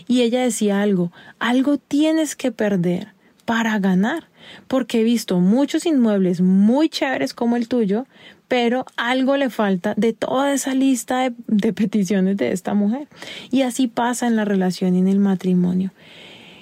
Y 0.07 0.21
ella 0.21 0.41
decía 0.41 0.81
algo, 0.81 1.11
algo 1.39 1.77
tienes 1.77 2.37
que 2.37 2.53
perder 2.53 3.09
para 3.43 3.79
ganar 3.79 4.29
porque 4.67 5.01
he 5.01 5.03
visto 5.03 5.39
muchos 5.39 5.85
inmuebles 5.85 6.41
muy 6.41 6.89
chéveres 6.89 7.33
como 7.33 7.55
el 7.55 7.67
tuyo, 7.67 8.05
pero 8.47 8.85
algo 8.95 9.37
le 9.37 9.49
falta 9.49 9.93
de 9.97 10.13
toda 10.13 10.53
esa 10.53 10.73
lista 10.73 11.31
de, 11.47 11.73
peticiones 11.73 12.37
de 12.37 12.51
esta 12.51 12.73
mujer. 12.73 13.07
Y 13.51 13.63
así 13.63 13.87
pasa 13.87 14.27
en 14.27 14.35
la 14.35 14.45
relación 14.45 14.95
y 14.95 14.99
en 14.99 15.07
el 15.07 15.19
matrimonio. 15.19 15.91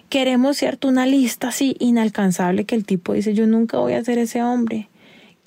Queremos, 0.09 0.57
¿cierto? 0.57 0.87
Una 0.87 1.05
lista 1.05 1.49
así 1.49 1.75
inalcanzable 1.79 2.65
que 2.65 2.75
el 2.75 2.85
tipo 2.85 3.13
dice, 3.13 3.33
yo 3.33 3.47
nunca 3.47 3.77
voy 3.77 3.93
a 3.93 4.03
ser 4.03 4.17
ese 4.17 4.41
hombre. 4.41 4.89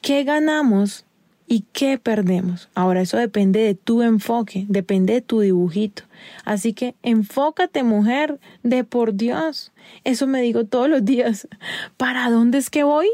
¿Qué 0.00 0.24
ganamos 0.24 1.04
y 1.48 1.64
qué 1.72 1.98
perdemos. 1.98 2.68
Ahora 2.74 3.00
eso 3.00 3.16
depende 3.16 3.60
de 3.60 3.74
tu 3.74 4.02
enfoque, 4.02 4.66
depende 4.68 5.14
de 5.14 5.22
tu 5.22 5.40
dibujito. 5.40 6.02
Así 6.44 6.74
que 6.74 6.94
enfócate 7.02 7.82
mujer 7.82 8.38
de 8.62 8.84
por 8.84 9.14
Dios. 9.14 9.72
Eso 10.04 10.26
me 10.26 10.42
digo 10.42 10.66
todos 10.66 10.88
los 10.88 11.04
días. 11.04 11.48
¿Para 11.96 12.30
dónde 12.30 12.58
es 12.58 12.68
que 12.68 12.84
voy? 12.84 13.08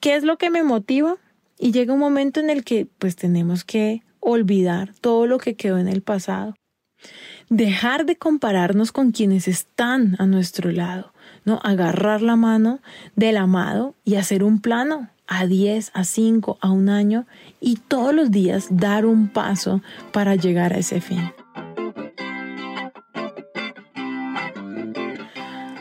¿Qué 0.00 0.16
es 0.16 0.24
lo 0.24 0.36
que 0.36 0.50
me 0.50 0.64
motiva? 0.64 1.16
Y 1.58 1.70
llega 1.70 1.94
un 1.94 2.00
momento 2.00 2.40
en 2.40 2.50
el 2.50 2.64
que 2.64 2.88
pues 2.98 3.14
tenemos 3.14 3.64
que 3.64 4.02
olvidar 4.18 4.92
todo 5.00 5.26
lo 5.26 5.38
que 5.38 5.54
quedó 5.54 5.78
en 5.78 5.88
el 5.88 6.02
pasado. 6.02 6.54
Dejar 7.50 8.06
de 8.06 8.16
compararnos 8.16 8.90
con 8.90 9.12
quienes 9.12 9.46
están 9.46 10.16
a 10.18 10.26
nuestro 10.26 10.72
lado, 10.72 11.12
¿no? 11.44 11.60
Agarrar 11.62 12.22
la 12.22 12.34
mano 12.34 12.80
del 13.14 13.36
amado 13.36 13.94
y 14.04 14.16
hacer 14.16 14.42
un 14.42 14.60
plano 14.60 15.10
a 15.26 15.46
10, 15.46 15.90
a 15.94 16.04
5, 16.04 16.58
a 16.60 16.70
un 16.70 16.88
año 16.88 17.26
y 17.64 17.76
todos 17.76 18.14
los 18.14 18.30
días 18.30 18.66
dar 18.70 19.06
un 19.06 19.28
paso 19.28 19.80
para 20.12 20.34
llegar 20.36 20.74
a 20.74 20.78
ese 20.78 21.00
fin. 21.00 21.32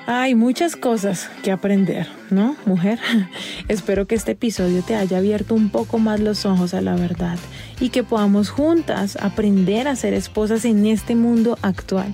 Hay 0.08 0.36
muchas 0.36 0.78
cosas 0.78 1.30
que 1.44 1.52
aprender, 1.52 2.08
¿no, 2.30 2.56
mujer? 2.66 3.00
Espero 3.68 4.08
que 4.08 4.16
este 4.16 4.32
episodio 4.32 4.82
te 4.82 4.96
haya 4.96 5.18
abierto 5.18 5.56
un 5.56 5.70
poco 5.70 6.00
más 6.00 6.22
los 6.22 6.46
ojos 6.46 6.74
a 6.74 6.82
la 6.82 6.96
verdad 6.96 7.38
y 7.82 7.90
que 7.90 8.04
podamos 8.04 8.50
juntas 8.50 9.18
aprender 9.22 9.90
a 9.90 9.98
ser 9.98 10.14
esposas 10.14 10.64
en 10.64 10.86
este 10.86 11.16
mundo 11.16 11.58
actual. 11.62 12.14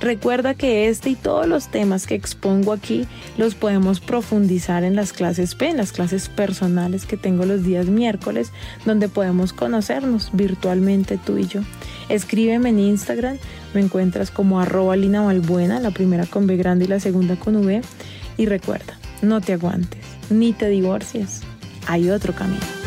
Recuerda 0.00 0.54
que 0.54 0.88
este 0.88 1.10
y 1.10 1.14
todos 1.16 1.48
los 1.48 1.68
temas 1.68 2.06
que 2.06 2.14
expongo 2.14 2.72
aquí 2.72 3.06
los 3.36 3.56
podemos 3.56 3.98
profundizar 3.98 4.84
en 4.84 4.94
las 4.94 5.12
clases 5.12 5.56
P, 5.56 5.68
en 5.68 5.76
las 5.76 5.90
clases 5.90 6.28
personales 6.28 7.04
que 7.04 7.16
tengo 7.16 7.44
los 7.44 7.64
días 7.64 7.86
miércoles, 7.86 8.52
donde 8.84 9.08
podemos 9.08 9.52
conocernos 9.52 10.30
virtualmente 10.32 11.18
tú 11.18 11.38
y 11.38 11.48
yo. 11.48 11.62
Escríbeme 12.08 12.68
en 12.68 12.78
Instagram, 12.78 13.38
me 13.74 13.80
encuentras 13.80 14.30
como 14.30 14.60
arroba 14.60 14.94
Lina 14.96 15.32
la 15.80 15.90
primera 15.90 16.26
con 16.26 16.46
B 16.46 16.56
grande 16.56 16.84
y 16.84 16.88
la 16.88 17.00
segunda 17.00 17.34
con 17.36 17.56
V. 17.56 17.82
Y 18.36 18.46
recuerda, 18.46 18.96
no 19.20 19.40
te 19.40 19.54
aguantes, 19.54 20.04
ni 20.30 20.52
te 20.52 20.68
divorcies, 20.68 21.40
hay 21.88 22.10
otro 22.10 22.34
camino. 22.34 22.77